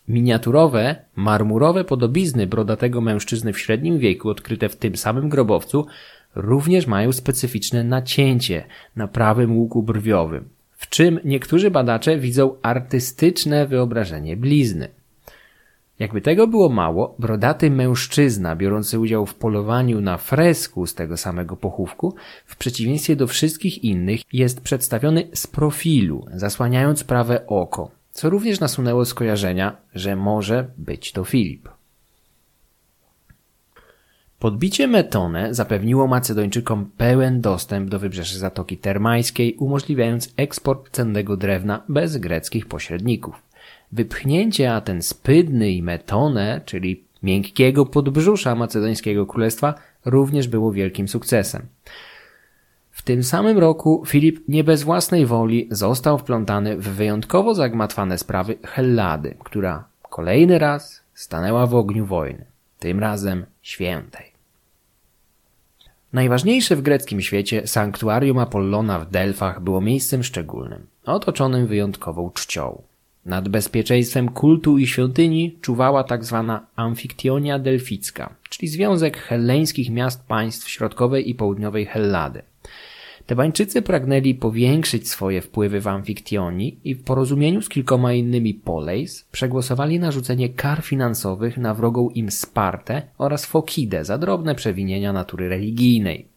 [0.08, 5.86] Miniaturowe, marmurowe podobizny brodatego mężczyzny w średnim wieku odkryte w tym samym grobowcu
[6.36, 14.38] również mają specyficzne nacięcie na prawym łuku brwiowym, w czym niektórzy badacze widzą artystyczne wyobrażenie
[14.38, 14.88] blizny.
[16.00, 21.56] Jakby tego było mało, brodaty mężczyzna biorący udział w polowaniu na fresku z tego samego
[21.56, 28.60] pochówku, w przeciwieństwie do wszystkich innych, jest przedstawiony z profilu, zasłaniając prawe oko, co również
[28.60, 31.70] nasunęło skojarzenia, że może być to Filip.
[34.40, 42.18] Podbicie Metone zapewniło Macedończykom pełen dostęp do wybrzeży Zatoki Termańskiej, umożliwiając eksport cennego drewna bez
[42.18, 43.42] greckich pośredników.
[43.92, 49.74] Wypchnięcie Aten z Pydny i Metone, czyli miękkiego podbrzusza macedońskiego królestwa,
[50.06, 51.62] również było wielkim sukcesem.
[53.04, 58.58] W tym samym roku Filip nie bez własnej woli został wplątany w wyjątkowo zagmatwane sprawy
[58.64, 62.46] Hellady, która kolejny raz stanęła w ogniu wojny,
[62.80, 64.26] tym razem świętej.
[66.14, 72.82] Najważniejsze w greckim świecie sanktuarium Apollona w Delfach było miejscem szczególnym, otoczonym wyjątkową czcią.
[73.26, 80.70] Nad bezpieczeństwem kultu i świątyni czuwała tak zwana Amfiktionia Delficka, czyli związek helleńskich miast państw
[80.70, 82.42] środkowej i południowej Hellady.
[83.26, 90.00] Tebańczycy pragnęli powiększyć swoje wpływy w Amfiktionii i w porozumieniu z kilkoma innymi Poleis przegłosowali
[90.00, 96.28] narzucenie kar finansowych na wrogą im Spartę oraz Fokidę za drobne przewinienia natury religijnej.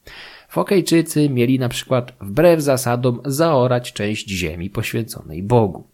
[0.48, 5.84] Fokejczycy mieli na przykład wbrew zasadom zaorać część ziemi poświęconej Bogu.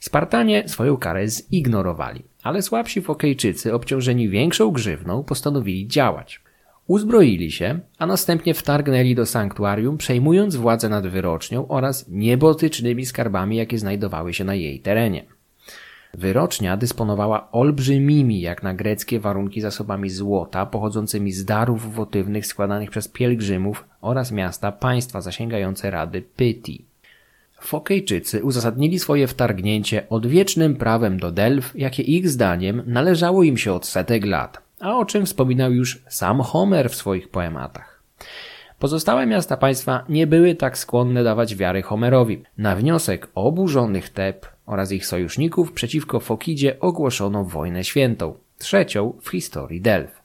[0.00, 6.40] Spartanie swoją karę zignorowali, ale słabsi Fokejczycy, obciążeni większą grzywną, postanowili działać.
[6.88, 13.78] Uzbroili się, a następnie wtargnęli do sanktuarium, przejmując władzę nad wyrocznią oraz niebotycznymi skarbami, jakie
[13.78, 15.24] znajdowały się na jej terenie.
[16.14, 23.08] Wyrocznia dysponowała olbrzymimi, jak na greckie warunki, zasobami złota pochodzącymi z darów wotywnych składanych przez
[23.08, 26.84] pielgrzymów oraz miasta państwa zasięgające rady Pyti.
[27.60, 33.86] Fokejczycy uzasadnili swoje wtargnięcie odwiecznym prawem do Delf, jakie ich zdaniem należało im się od
[33.86, 38.02] setek lat, a o czym wspominał już sam Homer w swoich poematach.
[38.78, 42.42] Pozostałe miasta państwa nie były tak skłonne dawać wiary Homerowi.
[42.58, 49.80] Na wniosek oburzonych Teb oraz ich sojuszników przeciwko Fokidzie ogłoszono wojnę świętą, trzecią w historii
[49.80, 50.22] Delf.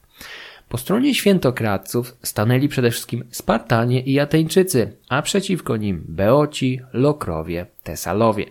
[0.68, 8.44] Po stronie świętokradców stanęli przede wszystkim Spartanie i Ateńczycy, a przeciwko nim Beoci, Lokrowie, Tesalowie.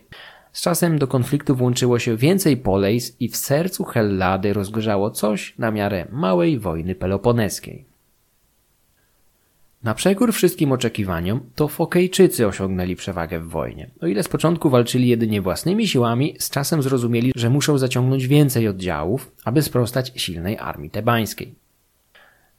[0.53, 5.71] Z czasem do konfliktu włączyło się więcej Polejs i w sercu Hellady rozgorzało coś na
[5.71, 7.85] miarę małej wojny peloponeskiej.
[9.83, 13.89] Na przekór wszystkim oczekiwaniom, to Fokejczycy osiągnęli przewagę w wojnie.
[14.01, 18.67] O ile z początku walczyli jedynie własnymi siłami, z czasem zrozumieli, że muszą zaciągnąć więcej
[18.67, 21.55] oddziałów, aby sprostać silnej armii tebańskiej.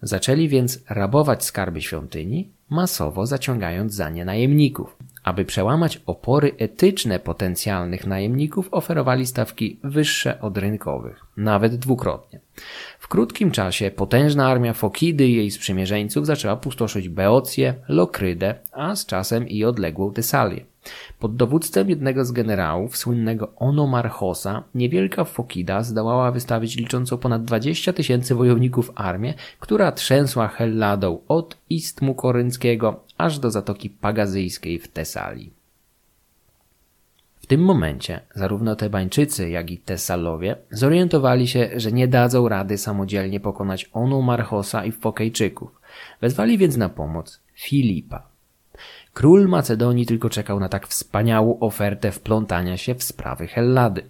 [0.03, 4.97] Zaczęli więc rabować skarby świątyni, masowo zaciągając za nie najemników.
[5.25, 12.41] Aby przełamać opory etyczne potencjalnych najemników, oferowali stawki wyższe od rynkowych, nawet dwukrotnie.
[12.99, 19.07] W krótkim czasie potężna armia Fokidy i jej sprzymierzeńców zaczęła pustoszyć Beocję, Lokrydę, a z
[19.07, 20.65] czasem i odległą Tesalię.
[21.19, 28.35] Pod dowództwem jednego z generałów, słynnego Onomarchosa, niewielka Fokida zdołała wystawić liczącą ponad 20 tysięcy
[28.35, 35.53] wojowników armię, która trzęsła Helladą od Istmu Korynckiego aż do Zatoki Pagazyjskiej w Tesalii.
[37.45, 43.41] W tym momencie zarówno Tebańczycy, jak i Tesalowie zorientowali się, że nie dadzą rady samodzielnie
[43.41, 45.81] pokonać Onomarchosa i Fokejczyków.
[46.21, 48.27] Wezwali więc na pomoc Filipa.
[49.13, 54.03] Król Macedonii tylko czekał na tak wspaniałą ofertę wplątania się w sprawy Hellady.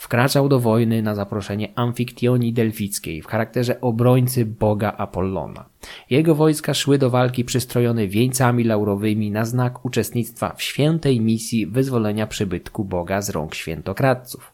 [0.00, 5.64] Wkraczał do wojny na zaproszenie Amfiktionii Delfickiej w charakterze obrońcy boga Apollona.
[6.10, 12.26] Jego wojska szły do walki przystrojone wieńcami laurowymi na znak uczestnictwa w świętej misji wyzwolenia
[12.26, 14.52] przybytku boga z rąk świętokradców.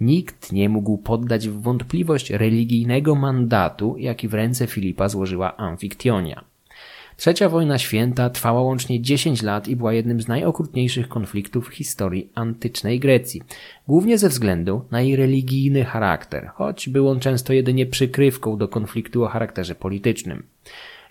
[0.00, 6.44] Nikt nie mógł poddać w wątpliwość religijnego mandatu, jaki w ręce Filipa złożyła Amfiktionia.
[7.18, 12.30] Trzecia wojna święta trwała łącznie 10 lat i była jednym z najokrutniejszych konfliktów w historii
[12.34, 13.42] antycznej Grecji,
[13.88, 19.24] głównie ze względu na jej religijny charakter, choć był on często jedynie przykrywką do konfliktu
[19.24, 20.42] o charakterze politycznym.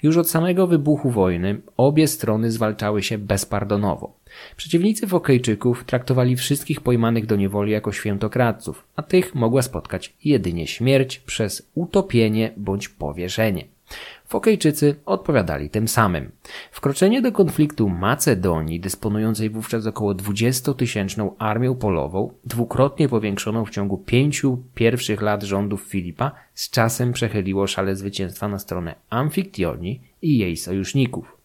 [0.03, 4.14] Już od samego wybuchu wojny obie strony zwalczały się bezpardonowo.
[4.58, 11.20] Przeciwnicy Fokejczyków traktowali wszystkich pojmanych do niewoli jako świętokradców, a tych mogła spotkać jedynie śmierć
[11.20, 13.76] przez utopienie bądź powieszenie.
[14.28, 16.32] Fokejczycy odpowiadali tym samym.
[16.71, 24.63] Wkroczenie do konfliktu Macedonii, dysponującej wówczas około 20-tysięczną armią polową, dwukrotnie powiększoną w ciągu pięciu
[24.75, 31.38] pierwszych lat rządów Filipa, z czasem przechyliło szale zwycięstwa na stronę Amfiktionii i jej sojuszników.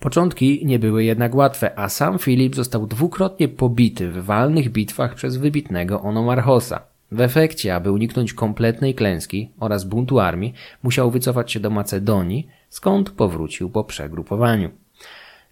[0.00, 5.36] Początki nie były jednak łatwe, a sam Filip został dwukrotnie pobity w walnych bitwach przez
[5.36, 6.93] wybitnego Onomarchosa.
[7.12, 13.10] W efekcie, aby uniknąć kompletnej klęski oraz buntu armii, musiał wycofać się do Macedonii, skąd
[13.10, 14.70] powrócił po przegrupowaniu.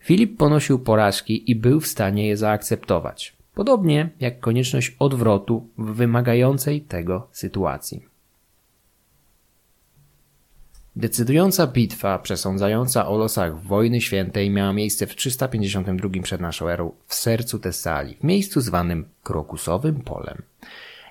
[0.01, 6.81] Filip ponosił porażki i był w stanie je zaakceptować, podobnie jak konieczność odwrotu w wymagającej
[6.81, 8.13] tego sytuacji.
[10.97, 17.15] Decydująca bitwa przesądzająca o losach wojny świętej miała miejsce w 352 przed naszą erą w
[17.15, 20.43] sercu Tesalii, w miejscu zwanym Krokusowym Polem.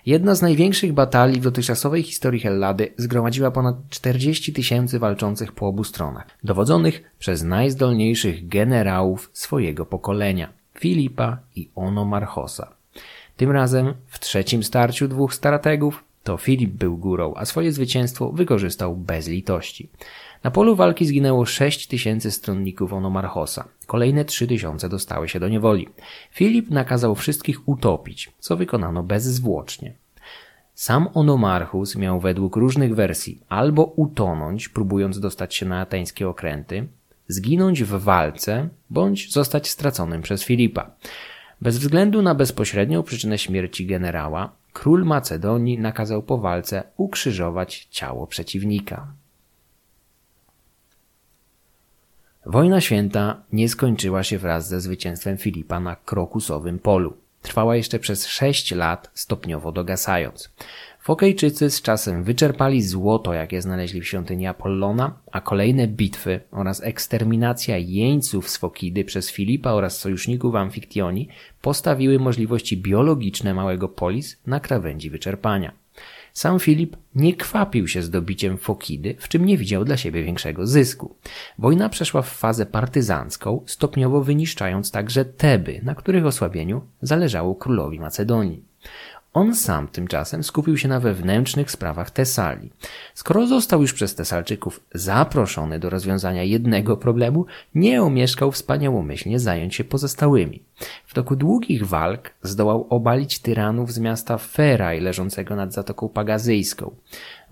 [0.05, 5.83] Jedna z największych batalii w dotychczasowej historii Hellady zgromadziła ponad 40 tysięcy walczących po obu
[5.83, 10.49] stronach, dowodzonych przez najzdolniejszych generałów swojego pokolenia
[10.79, 12.71] Filipa i Onomarchosa.
[13.37, 18.95] Tym razem w trzecim starciu dwóch strategów to Filip był górą, a swoje zwycięstwo wykorzystał
[18.95, 19.89] bez litości.
[20.43, 23.67] Na polu walki zginęło 6 tysięcy stronników Onomarchosa.
[23.87, 25.87] Kolejne 3 tysiące dostały się do niewoli.
[26.31, 29.93] Filip nakazał wszystkich utopić, co wykonano bezzwłocznie.
[30.73, 36.87] Sam Onomarchus miał według różnych wersji albo utonąć, próbując dostać się na ateńskie okręty,
[37.27, 40.91] zginąć w walce, bądź zostać straconym przez Filipa.
[41.61, 49.07] Bez względu na bezpośrednią przyczynę śmierci generała, król Macedonii nakazał po walce ukrzyżować ciało przeciwnika.
[52.45, 57.13] Wojna święta nie skończyła się wraz ze zwycięstwem Filipa na krokusowym polu.
[57.41, 60.49] Trwała jeszcze przez sześć lat, stopniowo dogasając.
[61.01, 67.77] Fokejczycy z czasem wyczerpali złoto, jakie znaleźli w świątyni Apollona, a kolejne bitwy oraz eksterminacja
[67.77, 71.27] jeńców z Fokidy przez Filipa oraz sojuszników Amfiktionii
[71.61, 75.71] postawiły możliwości biologiczne małego polis na krawędzi wyczerpania.
[76.33, 81.15] Sam Filip nie kwapił się zdobiciem Fokidy, w czym nie widział dla siebie większego zysku.
[81.57, 88.63] Wojna przeszła w fazę partyzancką, stopniowo wyniszczając także Teby, na których osłabieniu zależało królowi Macedonii.
[89.33, 92.71] On sam tymczasem skupił się na wewnętrznych sprawach Tesalii.
[93.13, 99.83] Skoro został już przez Tesalczyków zaproszony do rozwiązania jednego problemu, nie omieszkał wspaniałomyślnie zająć się
[99.83, 100.61] pozostałymi.
[101.05, 106.95] W toku długich walk zdołał obalić tyranów z miasta Feraj leżącego nad Zatoką Pagazyjską.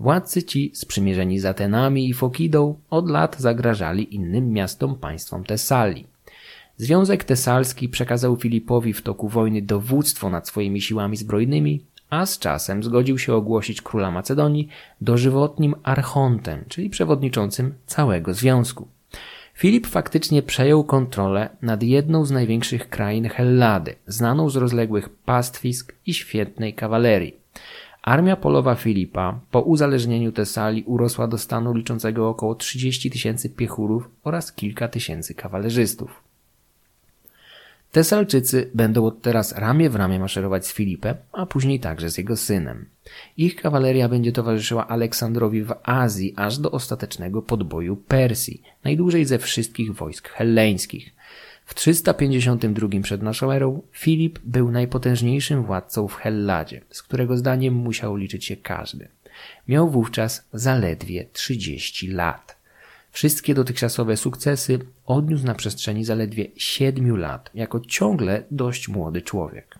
[0.00, 6.09] Władcy ci, sprzymierzeni z Atenami i Fokidą, od lat zagrażali innym miastom państwom Tesalii.
[6.80, 12.82] Związek Tesalski przekazał Filipowi w toku wojny dowództwo nad swoimi siłami zbrojnymi, a z czasem
[12.82, 14.68] zgodził się ogłosić króla Macedonii
[15.00, 18.88] dożywotnim archontem, czyli przewodniczącym całego związku.
[19.54, 26.14] Filip faktycznie przejął kontrolę nad jedną z największych krain Hellady, znaną z rozległych pastwisk i
[26.14, 27.36] świetnej kawalerii.
[28.02, 34.52] Armia polowa Filipa po uzależnieniu Tesalii urosła do stanu liczącego około 30 tysięcy piechurów oraz
[34.52, 36.29] kilka tysięcy kawalerzystów.
[37.92, 42.36] Tesalczycy będą od teraz ramię w ramię maszerować z Filipem, a później także z jego
[42.36, 42.86] synem.
[43.36, 49.94] Ich kawaleria będzie towarzyszyła Aleksandrowi w Azji aż do ostatecznego podboju Persji, najdłużej ze wszystkich
[49.94, 51.10] wojsk helleńskich.
[51.64, 58.16] W 352 przed naszą erą Filip był najpotężniejszym władcą w Helladzie, z którego zdaniem musiał
[58.16, 59.08] liczyć się każdy.
[59.68, 62.59] Miał wówczas zaledwie 30 lat.
[63.10, 69.78] Wszystkie dotychczasowe sukcesy odniósł na przestrzeni zaledwie siedmiu lat, jako ciągle dość młody człowiek.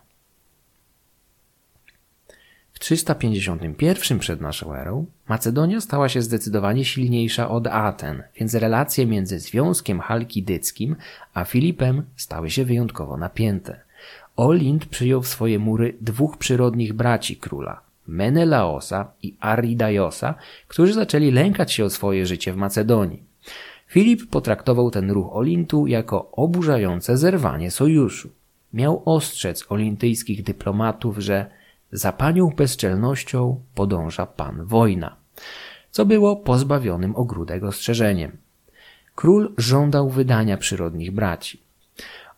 [2.73, 9.39] W 351 przed naszą erą Macedonia stała się zdecydowanie silniejsza od Aten, więc relacje między
[9.39, 10.97] Związkiem Halkidyckim
[11.35, 13.81] a Filipem stały się wyjątkowo napięte.
[14.37, 17.81] Olind przyjął w swoje mury dwóch przyrodnich braci króla,
[18.11, 20.35] Menelaosa i Aridaiosa,
[20.69, 23.23] którzy zaczęli lękać się o swoje życie w Macedonii.
[23.87, 28.31] Filip potraktował ten ruch Olintu jako oburzające zerwanie sojuszu.
[28.73, 31.51] Miał ostrzec olintyjskich dyplomatów, że
[31.93, 35.17] za panią bezczelnością podąża pan wojna,
[35.91, 38.37] co było pozbawionym ogródek ostrzeżeniem.
[39.15, 41.63] Król żądał wydania przyrodnich braci.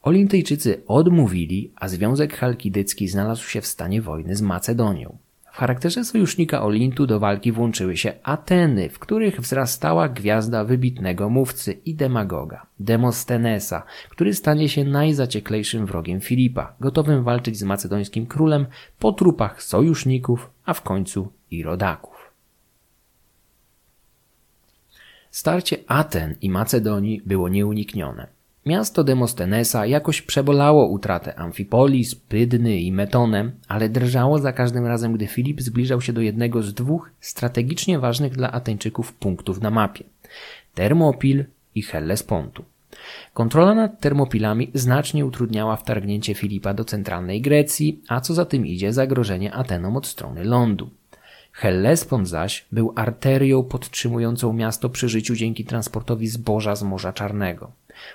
[0.02, 5.18] Olintyjczycy odmówili, a Związek Chalkidycki znalazł się w stanie wojny z Macedonią.
[5.52, 11.72] W charakterze sojusznika Olintu do walki włączyły się Ateny, w których wzrastała gwiazda wybitnego mówcy
[11.72, 18.66] i demagoga, Demostenesa, który stanie się najzacieklejszym wrogiem Filipa, gotowym walczyć z macedońskim królem
[18.98, 22.32] po trupach sojuszników, a w końcu i rodaków.
[25.30, 28.41] Starcie Aten i Macedonii było nieuniknione.
[28.66, 35.26] Miasto Demostenesa jakoś przebolało utratę Amfipolis, Pydny i Metone, ale drżało za każdym razem, gdy
[35.26, 40.04] Filip zbliżał się do jednego z dwóch strategicznie ważnych dla Ateńczyków punktów na mapie
[40.74, 41.44] Termopil
[41.74, 42.64] i Hellespontu.
[43.34, 48.92] Kontrola nad Termopilami znacznie utrudniała wtargnięcie Filipa do centralnej Grecji, a co za tym idzie
[48.92, 50.90] zagrożenie Atenom od strony lądu.
[51.52, 57.72] Hellespont zaś był arterią podtrzymującą miasto przy życiu dzięki transportowi zboża z Morza Czarnego.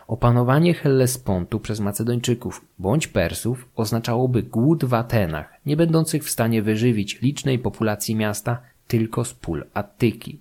[0.08, 7.22] Opanowanie Hellespontu przez Macedończyków bądź Persów oznaczałoby głód w Atenach, nie będących w stanie wyżywić
[7.22, 10.40] licznej populacji miasta tylko z pól Attyki.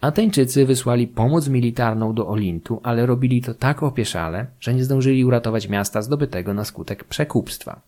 [0.00, 5.68] Ateńczycy wysłali pomoc militarną do Olintu, ale robili to tak opieszale, że nie zdążyli uratować
[5.68, 7.80] miasta zdobytego na skutek przekupstwa.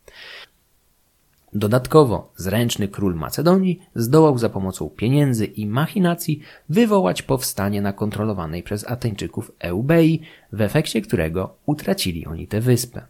[1.54, 8.90] Dodatkowo zręczny król Macedonii zdołał za pomocą pieniędzy i machinacji wywołać powstanie na kontrolowanej przez
[8.90, 10.20] Ateńczyków Eubei,
[10.52, 13.02] w efekcie którego utracili oni tę wyspę.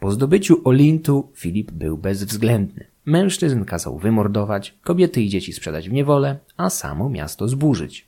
[0.00, 2.84] Po zdobyciu Olintu Filip był bezwzględny.
[3.04, 8.06] Mężczyzn kazał wymordować, kobiety i dzieci sprzedać w niewolę, a samo miasto zburzyć.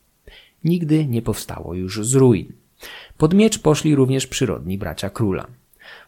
[0.65, 2.53] Nigdy nie powstało już z ruin.
[3.19, 5.47] Pod miecz poszli również przyrodni bracia króla.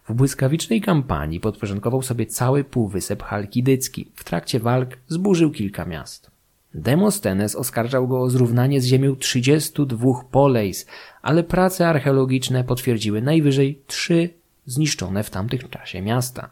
[0.08, 4.10] W błyskawicznej kampanii podporządkował sobie cały półwysep Halkidycki.
[4.14, 6.30] W trakcie walk zburzył kilka miast.
[6.74, 10.86] Demostenes oskarżał go o zrównanie z ziemią 32 polejs,
[11.22, 14.30] ale prace archeologiczne potwierdziły najwyżej trzy
[14.66, 16.50] zniszczone w tamtym czasie miasta.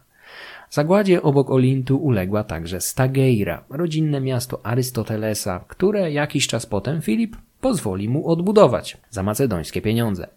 [0.70, 8.08] Zagładzie obok Olintu uległa także Stageira, rodzinne miasto Arystotelesa, które jakiś czas potem Filip pozwoli
[8.08, 10.28] mu odbudować za macedońskie pieniądze.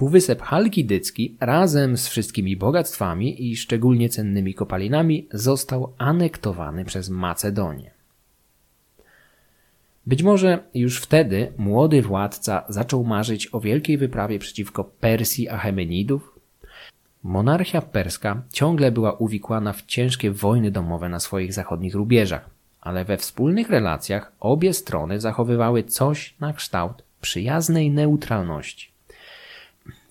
[0.00, 7.90] Półwysep Halkidycki razem z wszystkimi bogactwami i szczególnie cennymi kopalinami został anektowany przez Macedonię.
[10.06, 16.38] Być może już wtedy młody władca zaczął marzyć o wielkiej wyprawie przeciwko Persji Achemenidów.
[17.22, 23.16] Monarchia perska ciągle była uwikłana w ciężkie wojny domowe na swoich zachodnich rubieżach, ale we
[23.16, 28.89] wspólnych relacjach obie strony zachowywały coś na kształt przyjaznej neutralności.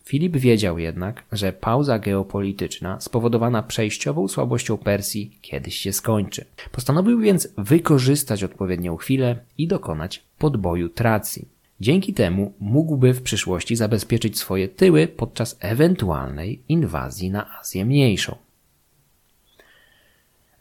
[0.09, 6.45] Filip wiedział jednak, że pauza geopolityczna spowodowana przejściową słabością Persji kiedyś się skończy.
[6.71, 11.47] Postanowił więc wykorzystać odpowiednią chwilę i dokonać podboju Tracji.
[11.81, 18.35] Dzięki temu mógłby w przyszłości zabezpieczyć swoje tyły podczas ewentualnej inwazji na Azję Mniejszą.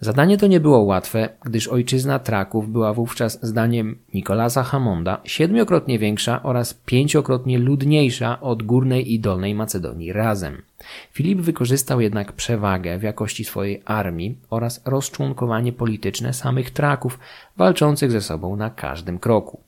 [0.01, 6.43] Zadanie to nie było łatwe, gdyż ojczyzna Traków była wówczas zdaniem Nikolasa Hamonda siedmiokrotnie większa
[6.43, 10.63] oraz pięciokrotnie ludniejsza od górnej i dolnej Macedonii razem.
[11.13, 17.19] Filip wykorzystał jednak przewagę w jakości swojej armii oraz rozczłonkowanie polityczne samych Traków,
[17.57, 19.61] walczących ze sobą na każdym kroku.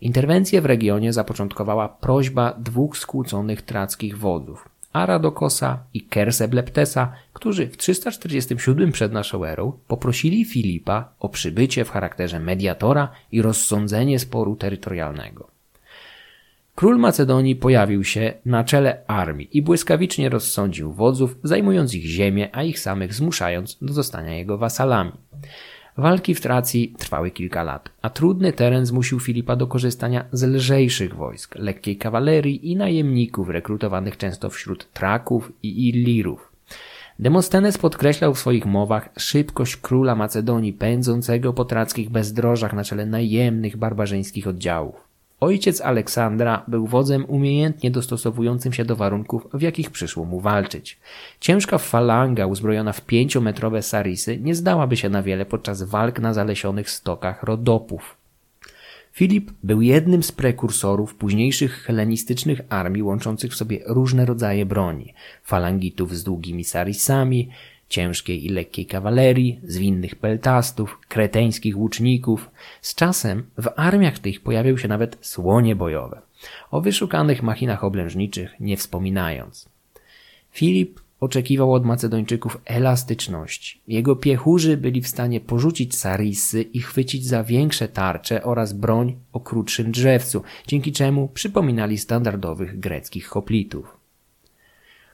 [0.00, 4.71] Interwencję w regionie zapoczątkowała prośba dwóch skłóconych trackich wodzów.
[4.92, 12.40] Aradokosa i Kersebleptesa, którzy w 347 przed naszą erą poprosili Filipa o przybycie w charakterze
[12.40, 15.50] mediatora i rozsądzenie sporu terytorialnego.
[16.74, 22.62] Król Macedonii pojawił się na czele armii i błyskawicznie rozsądził wodzów, zajmując ich ziemię, a
[22.62, 25.12] ich samych zmuszając do zostania jego wasalami.
[25.96, 31.16] Walki w Tracji trwały kilka lat, a trudny teren zmusił Filipa do korzystania z lżejszych
[31.16, 36.52] wojsk, lekkiej kawalerii i najemników rekrutowanych często wśród Traków i Illirów.
[37.18, 43.76] Demostenes podkreślał w swoich mowach szybkość króla Macedonii pędzącego po trackich bezdrożach na czele najemnych
[43.76, 45.11] barbarzyńskich oddziałów.
[45.42, 50.98] Ojciec Aleksandra był wodzem umiejętnie dostosowującym się do warunków, w jakich przyszło mu walczyć.
[51.40, 56.90] Ciężka falanga uzbrojona w pięciometrowe sarisy nie zdałaby się na wiele podczas walk na zalesionych
[56.90, 58.16] stokach rodopów.
[59.12, 66.16] Filip był jednym z prekursorów późniejszych helenistycznych armii łączących w sobie różne rodzaje broni, falangitów
[66.16, 67.48] z długimi sarisami,
[67.92, 72.50] ciężkiej i lekkiej kawalerii, zwinnych peltastów, kreteńskich łuczników.
[72.82, 76.20] Z czasem w armiach tych pojawiły się nawet słonie bojowe,
[76.70, 79.68] o wyszukanych machinach oblężniczych nie wspominając.
[80.50, 83.80] Filip oczekiwał od Macedończyków elastyczności.
[83.88, 89.40] Jego piechurzy byli w stanie porzucić sarisy i chwycić za większe tarcze oraz broń o
[89.40, 93.96] krótszym drzewcu, dzięki czemu przypominali standardowych greckich hoplitów.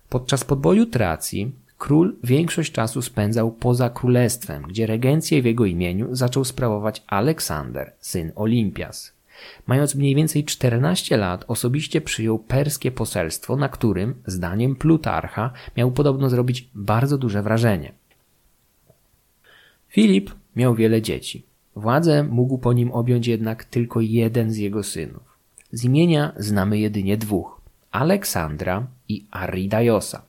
[0.09, 6.45] Podczas podboju Tracji król większość czasu spędzał poza królestwem, gdzie regencję w jego imieniu zaczął
[6.45, 9.13] sprawować Aleksander, syn Olimpias.
[9.67, 16.31] Mając mniej więcej 14 lat, osobiście przyjął perskie poselstwo, na którym, zdaniem Plutarcha, miał podobno
[16.31, 17.93] zrobić bardzo duże wrażenie.
[19.89, 21.45] Filip miał wiele dzieci.
[21.77, 25.23] Władzę mógł po nim objąć jednak tylko jeden z jego synów.
[25.73, 27.61] Z imienia znamy jedynie dwóch:
[27.91, 30.23] Aleksandra i Aridajosa.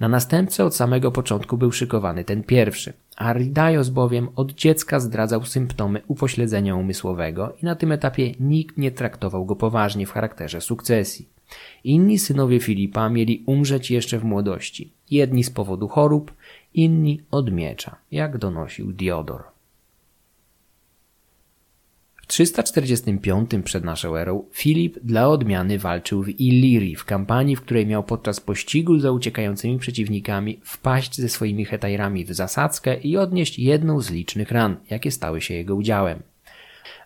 [0.00, 2.92] Na następcę od samego początku był szykowany ten pierwszy.
[3.16, 9.46] Aridaios bowiem od dziecka zdradzał symptomy upośledzenia umysłowego i na tym etapie nikt nie traktował
[9.46, 11.28] go poważnie w charakterze sukcesji.
[11.84, 14.92] Inni synowie Filipa mieli umrzeć jeszcze w młodości.
[15.10, 16.32] Jedni z powodu chorób,
[16.74, 19.53] inni od miecza, jak donosił Diodor.
[22.24, 27.86] W 345 przed naszą erą Filip dla odmiany walczył w Illyrii, w kampanii, w której
[27.86, 34.00] miał podczas pościgu za uciekającymi przeciwnikami wpaść ze swoimi hetajrami w zasadzkę i odnieść jedną
[34.00, 36.22] z licznych ran, jakie stały się jego udziałem.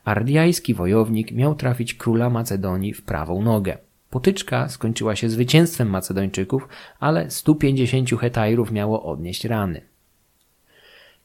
[0.05, 3.79] Ardiajski wojownik miał trafić króla Macedonii w prawą nogę.
[4.11, 6.69] Potyczka skończyła się zwycięstwem Macedończyków,
[7.01, 9.81] ale 150 hetajrów miało odnieść rany.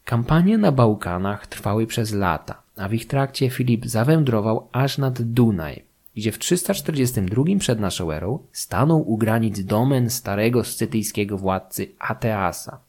[0.05, 5.83] Kampanie na Bałkanach trwały przez lata a w ich trakcie Filip zawędrował aż nad Dunaj,
[6.15, 12.79] gdzie w 342 przed naszą erą stanął u granic domen starego scytyjskiego władcy Ateasa.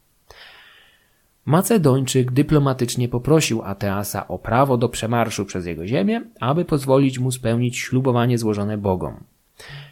[1.45, 7.77] Macedończyk dyplomatycznie poprosił Ateasa o prawo do przemarszu przez jego ziemię, aby pozwolić mu spełnić
[7.77, 9.23] ślubowanie złożone bogom.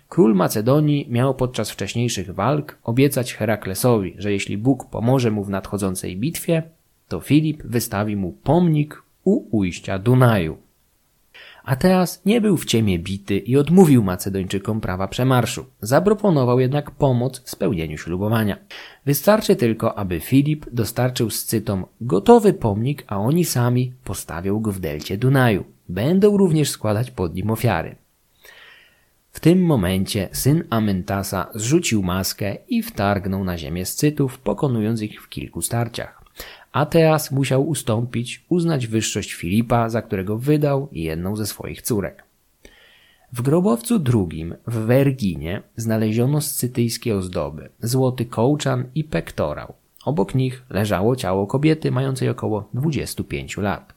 [0.10, 6.18] Król Macedonii miał podczas wcześniejszych walk obiecać Heraklesowi, że jeśli Bóg pomoże mu w nadchodzącej
[6.18, 6.64] bitwie,
[7.08, 10.58] to Filip wystawi mu pomnik u ujścia Dunaju.
[11.64, 15.66] Ateas nie był w ciemię bity i odmówił Macedończykom prawa przemarszu.
[15.82, 18.58] Zaproponował jednak pomoc w spełnieniu ślubowania.
[19.06, 25.18] Wystarczy tylko, aby Filip dostarczył Scytom gotowy pomnik, a oni sami postawią go w delcie
[25.18, 25.64] Dunaju.
[25.90, 27.96] Będą również składać pod nim ofiary.
[29.32, 35.30] W tym momencie syn Amentasa zrzucił maskę i wtargnął na ziemię Scytów, pokonując ich w
[35.30, 36.23] kilku starciach.
[36.74, 42.24] Ateas musiał ustąpić, uznać wyższość Filipa, za którego wydał jedną ze swoich córek.
[43.34, 49.74] W grobowcu drugim, w Werginie, znaleziono scytyjskie ozdoby, złoty kołczan i pektorał.
[50.06, 53.94] Obok nich leżało ciało kobiety mającej około 25 lat.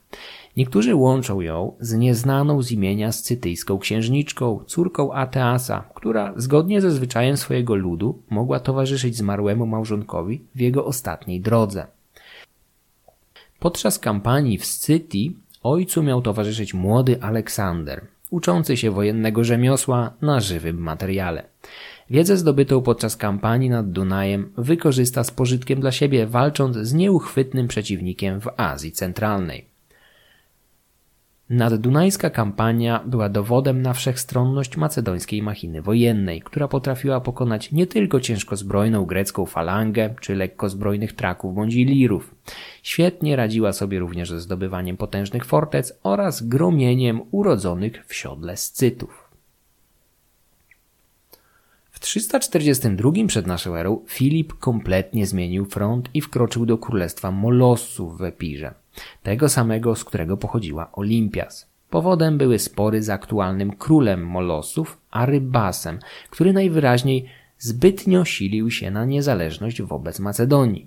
[0.57, 7.37] Niektórzy łączą ją z nieznaną z imienia scytyjską księżniczką, córką Ateasa, która zgodnie ze zwyczajem
[7.37, 11.96] swojego ludu mogła towarzyszyć zmarłemu małżonkowi w jego ostatniej drodze.
[13.61, 20.79] Podczas kampanii w Scytii ojcu miał towarzyszyć młody Aleksander, uczący się wojennego rzemiosła na żywym
[20.79, 21.43] materiale.
[22.11, 28.41] Wiedzę zdobytą podczas kampanii nad Dunajem wykorzysta z pożytkiem dla siebie, walcząc z nieuchwytnym przeciwnikiem
[28.41, 29.76] w Azji Centralnej.
[31.51, 39.05] Naddunajska kampania była dowodem na wszechstronność macedońskiej machiny wojennej, która potrafiła pokonać nie tylko ciężkozbrojną
[39.05, 42.35] grecką falangę czy lekkozbrojnych traków bądź ilirów.
[42.83, 49.31] Świetnie radziła sobie również ze zdobywaniem potężnych fortec oraz gromieniem urodzonych w siodle scytów.
[51.91, 58.23] W 342 przed naszą erą Filip kompletnie zmienił front i wkroczył do królestwa Molossów w
[58.23, 58.75] Epirze
[59.23, 61.67] tego samego, z którego pochodziła Olimpias.
[61.91, 65.99] Powodem były spory z aktualnym królem Molosów, Arybasem,
[66.31, 67.27] który najwyraźniej
[67.59, 70.87] zbytnio silił się na niezależność wobec Macedonii.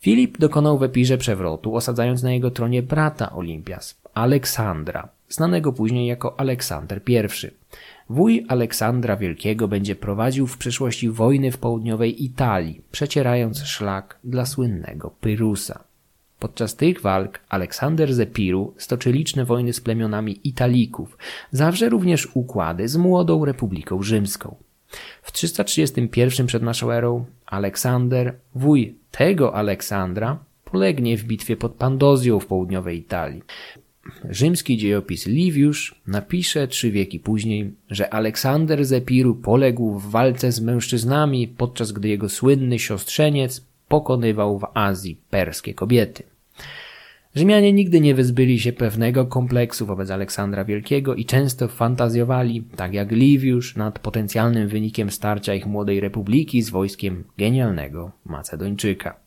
[0.00, 6.40] Filip dokonał w Epirze przewrotu, osadzając na jego tronie brata Olimpias, Aleksandra, znanego później jako
[6.40, 7.16] Aleksander I.
[8.10, 15.10] Wuj Aleksandra Wielkiego będzie prowadził w przyszłości wojny w południowej Italii, przecierając szlak dla słynnego
[15.20, 15.85] Pyrusa.
[16.38, 21.18] Podczas tych walk Aleksander z Epiru stoczy liczne wojny z plemionami Italików,
[21.50, 24.56] zawrze również układy z młodą Republiką Rzymską.
[25.22, 32.46] W 331 przed naszą erą Aleksander, wuj tego Aleksandra, polegnie w bitwie pod Pandozją w
[32.46, 33.42] południowej Italii.
[34.30, 40.60] Rzymski dziejopis Liviusz napisze trzy wieki później, że Aleksander z Epiru poległ w walce z
[40.60, 46.22] mężczyznami, podczas gdy jego słynny siostrzeniec pokonywał w Azji perskie kobiety.
[47.34, 53.12] Rzymianie nigdy nie wyzbyli się pewnego kompleksu wobec Aleksandra Wielkiego i często fantazjowali, tak jak
[53.12, 59.25] Liviusz, nad potencjalnym wynikiem starcia ich młodej republiki z wojskiem genialnego Macedończyka.